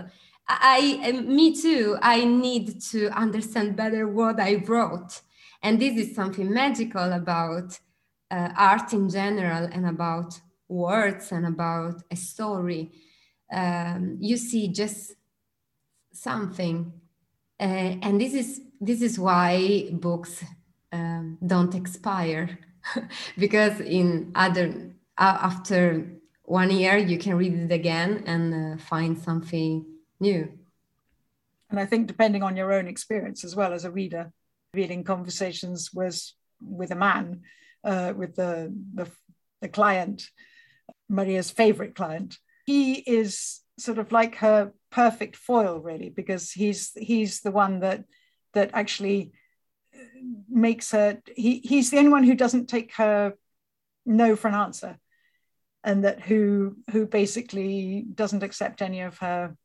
I 0.48 1.12
me 1.12 1.60
too 1.60 1.98
I 2.00 2.24
need 2.24 2.80
to 2.92 3.08
understand 3.10 3.76
better 3.76 4.06
what 4.08 4.40
I 4.40 4.56
wrote. 4.66 5.22
And 5.62 5.80
this 5.80 5.96
is 5.96 6.14
something 6.14 6.52
magical 6.52 7.12
about 7.12 7.78
uh, 8.30 8.50
art 8.56 8.92
in 8.92 9.08
general 9.08 9.68
and 9.72 9.86
about 9.86 10.40
words 10.68 11.32
and 11.32 11.46
about 11.46 12.02
a 12.10 12.16
story. 12.16 12.92
Um, 13.52 14.18
you 14.20 14.36
see 14.36 14.68
just 14.68 15.14
something 16.12 16.92
uh, 17.58 17.96
and 18.02 18.20
this 18.20 18.34
is 18.34 18.60
this 18.80 19.00
is 19.00 19.18
why 19.18 19.88
books 19.92 20.44
um, 20.92 21.38
don't 21.46 21.74
expire. 21.74 22.58
Because 23.38 23.80
in 23.80 24.30
other 24.34 24.94
uh, 25.18 25.38
after 25.40 26.06
one 26.44 26.70
year 26.70 26.96
you 26.96 27.18
can 27.18 27.36
read 27.36 27.54
it 27.54 27.72
again 27.72 28.22
and 28.26 28.54
uh, 28.54 28.82
find 28.82 29.18
something 29.18 29.84
new. 30.20 30.58
And 31.70 31.80
i 31.80 31.86
think 31.86 32.06
depending 32.06 32.42
on 32.42 32.56
your 32.56 32.72
own 32.72 32.86
experience 32.86 33.44
as 33.44 33.56
well 33.56 33.72
as 33.72 33.84
a 33.84 33.90
reader 33.90 34.32
reading 34.72 35.04
conversations 35.04 35.92
was 35.92 36.34
with 36.60 36.90
a 36.90 36.96
man 36.96 37.42
uh, 37.84 38.12
with 38.16 38.36
the, 38.36 38.72
the, 38.94 39.10
the 39.60 39.68
client 39.68 40.28
maria's 41.08 41.50
favorite 41.50 41.94
client 41.94 42.38
he 42.66 42.94
is 42.94 43.62
sort 43.78 43.98
of 43.98 44.12
like 44.12 44.36
her 44.36 44.72
perfect 44.90 45.36
foil 45.36 45.78
really 45.78 46.08
because 46.08 46.52
he's 46.52 46.92
he's 46.96 47.40
the 47.40 47.50
one 47.50 47.80
that 47.80 48.04
that 48.54 48.70
actually 48.72 49.32
makes 50.48 50.90
her 50.92 51.20
he 51.34 51.60
he's 51.64 51.90
the 51.90 51.98
only 51.98 52.10
one 52.10 52.24
who 52.24 52.34
doesn't 52.34 52.66
take 52.66 52.94
her 52.94 53.34
no 54.04 54.36
for 54.36 54.48
an 54.48 54.54
answer 54.54 54.98
and 55.84 56.04
that 56.04 56.20
who 56.20 56.76
who 56.90 57.06
basically 57.06 58.04
doesn't 58.14 58.42
accept 58.42 58.82
any 58.82 59.00
of 59.00 59.18
her 59.18 59.56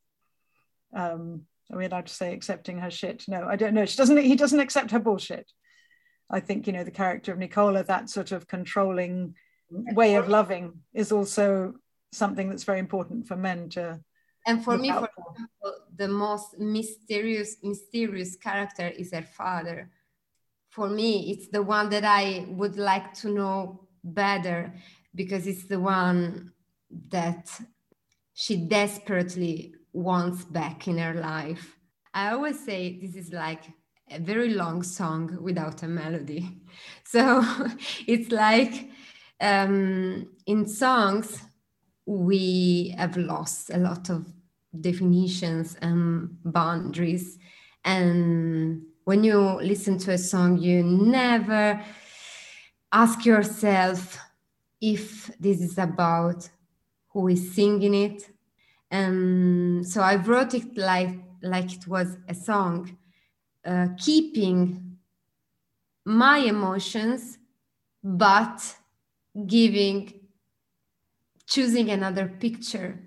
um 0.96 1.44
are 1.72 1.78
we 1.78 1.86
allowed 1.86 2.08
to 2.08 2.14
say 2.14 2.34
accepting 2.34 2.80
her 2.80 2.92
shit? 2.92 3.26
No 3.28 3.48
i 3.48 3.56
don't 3.56 3.74
know. 3.74 3.86
She 3.86 3.98
doesn't 3.98 4.18
he 4.18 4.36
doesn't 4.36 4.60
accept 4.60 4.92
her 4.92 5.00
bullshit. 5.00 5.52
I 6.30 6.40
think 6.40 6.68
you 6.68 6.74
know 6.74 6.84
the 6.84 6.92
character 6.92 7.32
of 7.32 7.40
nicola 7.40 7.84
that 7.84 8.10
sort 8.10 8.32
of 8.32 8.48
controlling 8.48 9.36
way 9.70 10.16
of 10.16 10.28
loving 10.28 10.80
is 10.94 11.12
also 11.12 11.74
something 12.12 12.50
that's 12.50 12.64
very 12.66 12.80
important 12.80 13.28
for 13.28 13.36
men 13.36 13.70
to 13.70 14.00
and 14.48 14.64
for 14.64 14.78
me 14.78 14.90
for. 14.90 15.06
example, 15.06 15.86
the 15.96 16.08
most 16.08 16.58
mysterious 16.60 17.58
mysterious 17.64 18.36
character 18.36 18.88
is 18.88 19.14
her 19.14 19.22
father. 19.22 19.90
For 20.70 20.90
me, 20.90 21.32
it's 21.32 21.50
the 21.50 21.62
one 21.62 21.90
that 21.90 22.06
I 22.06 22.46
would 22.50 22.78
like 22.78 23.14
to 23.16 23.30
know 23.30 23.88
better 24.04 24.74
because 25.14 25.46
it's 25.46 25.66
the 25.66 25.80
one 25.80 26.54
that 27.10 27.50
she 28.34 28.56
desperately 28.56 29.76
wants 29.94 30.46
back 30.46 30.88
in 30.88 30.98
her 30.98 31.14
life. 31.14 31.78
I 32.14 32.32
always 32.32 32.64
say 32.64 33.00
this 33.02 33.16
is 33.16 33.32
like 33.32 33.64
a 34.10 34.20
very 34.20 34.50
long 34.50 34.84
song 34.84 35.38
without 35.42 35.84
a 35.84 35.88
melody. 35.88 36.50
So 37.04 37.44
it's 38.08 38.32
like 38.32 38.90
um, 39.42 40.28
in 40.46 40.66
songs, 40.68 41.42
we 42.06 42.96
have 42.98 43.18
lost 43.18 43.70
a 43.70 43.78
lot 43.78 44.10
of 44.10 44.26
definitions 44.80 45.76
and 45.82 46.38
boundaries. 46.46 47.38
And 47.84 48.84
when 49.04 49.24
you 49.24 49.40
listen 49.62 49.98
to 50.00 50.12
a 50.12 50.18
song, 50.18 50.58
you 50.58 50.84
never 50.84 51.84
ask 52.92 53.26
yourself 53.26 54.18
if 54.80 55.32
this 55.40 55.62
is 55.62 55.78
about 55.78 56.50
who 57.10 57.28
is 57.28 57.54
singing 57.54 57.94
it. 57.94 58.30
And 58.92 59.88
so 59.88 60.02
I 60.02 60.18
wrote 60.18 60.54
it 60.54 60.78
like, 60.78 61.18
like 61.42 61.74
it 61.74 61.88
was 61.88 62.18
a 62.28 62.36
song, 62.36 62.98
uh, 63.66 63.88
keeping 63.98 64.98
my 66.06 66.40
emotions, 66.40 67.38
but 68.04 68.76
giving, 69.48 70.20
choosing 71.48 71.90
another 71.90 72.28
picture, 72.28 73.00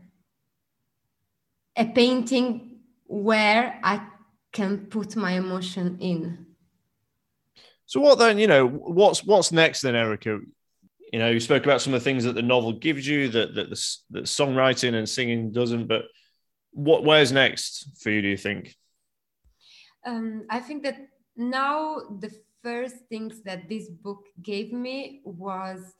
a 1.76 1.84
painting 1.84 2.80
where 3.06 3.78
I 3.82 4.06
can 4.52 4.86
put 4.86 5.16
my 5.16 5.32
emotion 5.32 5.98
in. 6.00 6.46
So 7.84 8.00
what 8.00 8.18
then? 8.18 8.38
You 8.38 8.46
know, 8.46 8.66
what's 8.66 9.22
what's 9.24 9.52
next 9.52 9.82
then, 9.82 9.94
Erica? 9.94 10.40
You 11.14 11.20
know, 11.20 11.30
you 11.30 11.38
spoke 11.38 11.62
about 11.62 11.80
some 11.80 11.94
of 11.94 12.00
the 12.00 12.04
things 12.10 12.24
that 12.24 12.34
the 12.34 12.42
novel 12.42 12.72
gives 12.72 13.06
you 13.06 13.28
that 13.28 13.54
that 13.54 13.70
the 13.70 13.96
that 14.10 14.24
songwriting 14.24 14.94
and 14.94 15.08
singing 15.08 15.52
doesn't. 15.52 15.86
But 15.86 16.06
what 16.72 17.04
where's 17.04 17.30
next 17.30 17.86
for 18.00 18.10
you? 18.10 18.20
Do 18.20 18.26
you 18.26 18.36
think? 18.36 18.74
Um, 20.04 20.42
I 20.50 20.58
think 20.58 20.82
that 20.82 20.96
now 21.36 22.00
the 22.18 22.32
first 22.64 22.96
things 23.08 23.44
that 23.44 23.68
this 23.68 23.88
book 23.88 24.26
gave 24.42 24.72
me 24.72 25.20
was 25.24 25.94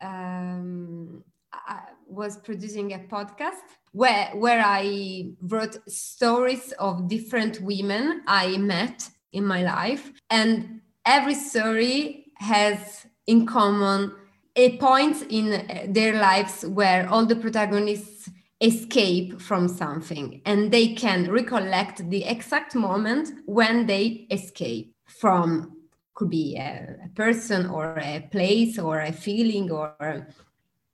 um, 0.00 1.24
I 1.52 1.80
was 2.06 2.36
producing 2.36 2.92
a 2.92 3.00
podcast 3.00 3.66
where 3.90 4.30
where 4.34 4.62
I 4.64 5.32
wrote 5.40 5.76
stories 5.90 6.70
of 6.78 7.08
different 7.08 7.60
women 7.62 8.22
I 8.28 8.58
met 8.58 9.10
in 9.32 9.44
my 9.44 9.64
life, 9.64 10.12
and 10.30 10.82
every 11.04 11.34
story 11.34 12.26
has 12.36 13.04
in 13.26 13.44
common 13.44 14.21
a 14.56 14.76
point 14.76 15.22
in 15.30 15.92
their 15.92 16.20
lives 16.20 16.64
where 16.66 17.08
all 17.08 17.24
the 17.24 17.36
protagonists 17.36 18.28
escape 18.60 19.40
from 19.40 19.66
something 19.66 20.40
and 20.44 20.70
they 20.70 20.94
can 20.94 21.30
recollect 21.30 22.08
the 22.10 22.24
exact 22.24 22.74
moment 22.74 23.30
when 23.46 23.86
they 23.86 24.26
escape 24.30 24.94
from 25.06 25.76
could 26.14 26.30
be 26.30 26.56
a, 26.56 26.96
a 27.04 27.08
person 27.08 27.66
or 27.66 27.98
a 27.98 28.28
place 28.30 28.78
or 28.78 29.00
a 29.00 29.12
feeling 29.12 29.70
or 29.70 30.26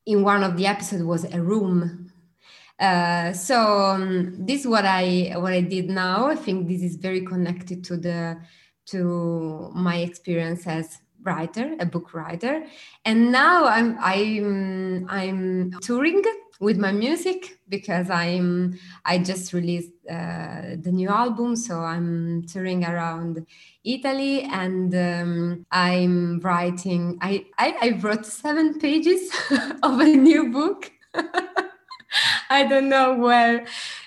in 0.06 0.22
one 0.22 0.42
of 0.42 0.56
the 0.56 0.66
episodes 0.66 1.02
was 1.02 1.24
a 1.24 1.42
room. 1.42 2.10
Uh, 2.80 3.32
so 3.32 3.80
um, 3.80 4.34
this 4.46 4.60
is 4.60 4.66
what 4.66 4.86
I 4.86 5.34
what 5.36 5.52
I 5.52 5.60
did 5.60 5.90
now. 5.90 6.26
I 6.26 6.36
think 6.36 6.68
this 6.68 6.82
is 6.82 6.96
very 6.96 7.22
connected 7.22 7.84
to 7.84 7.96
the 7.96 8.38
to 8.86 9.70
my 9.74 9.96
experience 9.96 10.66
as 10.66 10.98
writer, 11.22 11.74
a 11.80 11.86
book 11.86 12.14
writer, 12.14 12.64
and 13.04 13.32
now 13.32 13.66
I'm 13.66 13.96
I'm 14.00 15.06
I'm 15.08 15.72
touring 15.80 16.22
with 16.60 16.76
my 16.76 16.92
music 16.92 17.58
because 17.68 18.10
I'm 18.10 18.78
I 19.04 19.18
just 19.18 19.52
released 19.52 19.92
uh, 20.10 20.76
the 20.80 20.90
new 20.92 21.08
album, 21.08 21.56
so 21.56 21.80
I'm 21.80 22.44
touring 22.46 22.84
around 22.84 23.46
Italy 23.84 24.42
and 24.42 24.94
um, 24.94 25.66
I'm 25.70 26.40
writing. 26.40 27.18
I, 27.20 27.46
I 27.58 27.76
I 27.80 27.98
wrote 28.00 28.26
seven 28.26 28.78
pages 28.78 29.30
of 29.82 30.00
a 30.00 30.04
new 30.04 30.50
book. 30.50 30.90
I 32.50 32.64
don't 32.64 32.88
know 32.88 33.16
where 33.16 33.66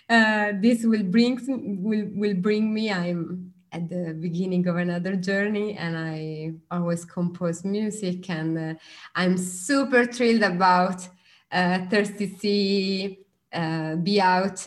uh, 0.10 0.54
this 0.60 0.84
will 0.84 1.04
bring 1.04 1.40
will 1.82 2.10
will 2.14 2.36
bring 2.36 2.74
me. 2.74 2.92
I'm 2.92 3.54
at 3.72 3.88
the 3.90 4.14
beginning 4.20 4.68
of 4.68 4.76
another 4.78 5.16
journey 5.16 5.78
and 5.78 5.98
I 5.98 6.54
always 6.70 7.06
compose 7.06 7.64
music 7.64 8.30
and 8.30 8.58
uh, 8.58 8.74
I'm 9.16 9.38
super 9.38 10.06
thrilled 10.06 10.44
about 10.44 11.08
uh, 11.52 11.86
Thirsty 11.90 12.38
Sea 12.38 13.20
uh, 13.54 13.96
be 13.96 14.20
out. 14.20 14.66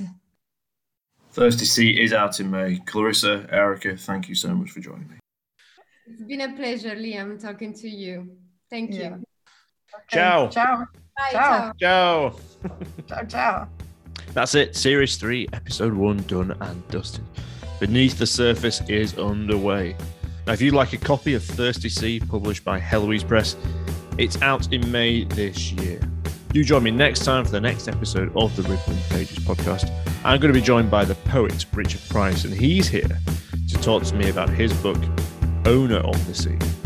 Thirsty 1.32 1.64
Sea 1.64 2.02
is 2.02 2.12
out 2.12 2.38
in 2.40 2.50
May. 2.50 2.78
Clarissa, 2.86 3.46
Erica, 3.50 3.96
thank 3.96 4.28
you 4.28 4.34
so 4.34 4.54
much 4.54 4.70
for 4.70 4.80
joining 4.80 5.08
me. 5.08 5.16
It's 6.06 6.22
been 6.22 6.42
a 6.42 6.52
pleasure, 6.54 6.94
Liam, 6.94 7.40
talking 7.40 7.72
to 7.74 7.88
you. 7.88 8.36
Thank 8.70 8.92
you. 8.92 9.00
Yeah. 9.00 9.14
Okay. 9.94 10.16
Ciao. 10.16 10.48
Ciao. 10.48 10.86
Bye, 11.16 11.30
ciao. 11.32 11.72
Ciao. 11.80 12.36
ciao, 13.08 13.24
ciao. 13.24 13.68
That's 14.32 14.54
it. 14.54 14.76
Series 14.76 15.16
3, 15.16 15.48
Episode 15.52 15.94
1 15.94 16.16
done 16.26 16.56
and 16.60 16.88
dusted. 16.88 17.24
Beneath 17.84 18.16
the 18.16 18.26
Surface 18.26 18.80
is 18.88 19.18
underway. 19.18 19.94
Now, 20.46 20.54
if 20.54 20.62
you'd 20.62 20.72
like 20.72 20.94
a 20.94 20.96
copy 20.96 21.34
of 21.34 21.44
Thirsty 21.44 21.90
Sea, 21.90 22.18
published 22.18 22.64
by 22.64 22.78
Heloise 22.78 23.22
Press, 23.22 23.56
it's 24.16 24.40
out 24.40 24.72
in 24.72 24.90
May 24.90 25.24
this 25.24 25.70
year. 25.70 26.00
Do 26.48 26.64
join 26.64 26.82
me 26.82 26.90
next 26.90 27.26
time 27.26 27.44
for 27.44 27.50
the 27.50 27.60
next 27.60 27.86
episode 27.86 28.34
of 28.36 28.56
the 28.56 28.62
Rippling 28.62 28.96
Pages 29.10 29.38
podcast. 29.40 29.92
I'm 30.24 30.40
going 30.40 30.50
to 30.50 30.58
be 30.58 30.64
joined 30.64 30.90
by 30.90 31.04
the 31.04 31.14
poet 31.14 31.66
Richard 31.74 32.00
Price, 32.08 32.46
and 32.46 32.54
he's 32.54 32.88
here 32.88 33.18
to 33.68 33.74
talk 33.82 34.02
to 34.04 34.14
me 34.14 34.30
about 34.30 34.48
his 34.48 34.72
book, 34.80 34.96
Owner 35.66 35.98
of 35.98 36.26
the 36.26 36.34
Sea. 36.34 36.83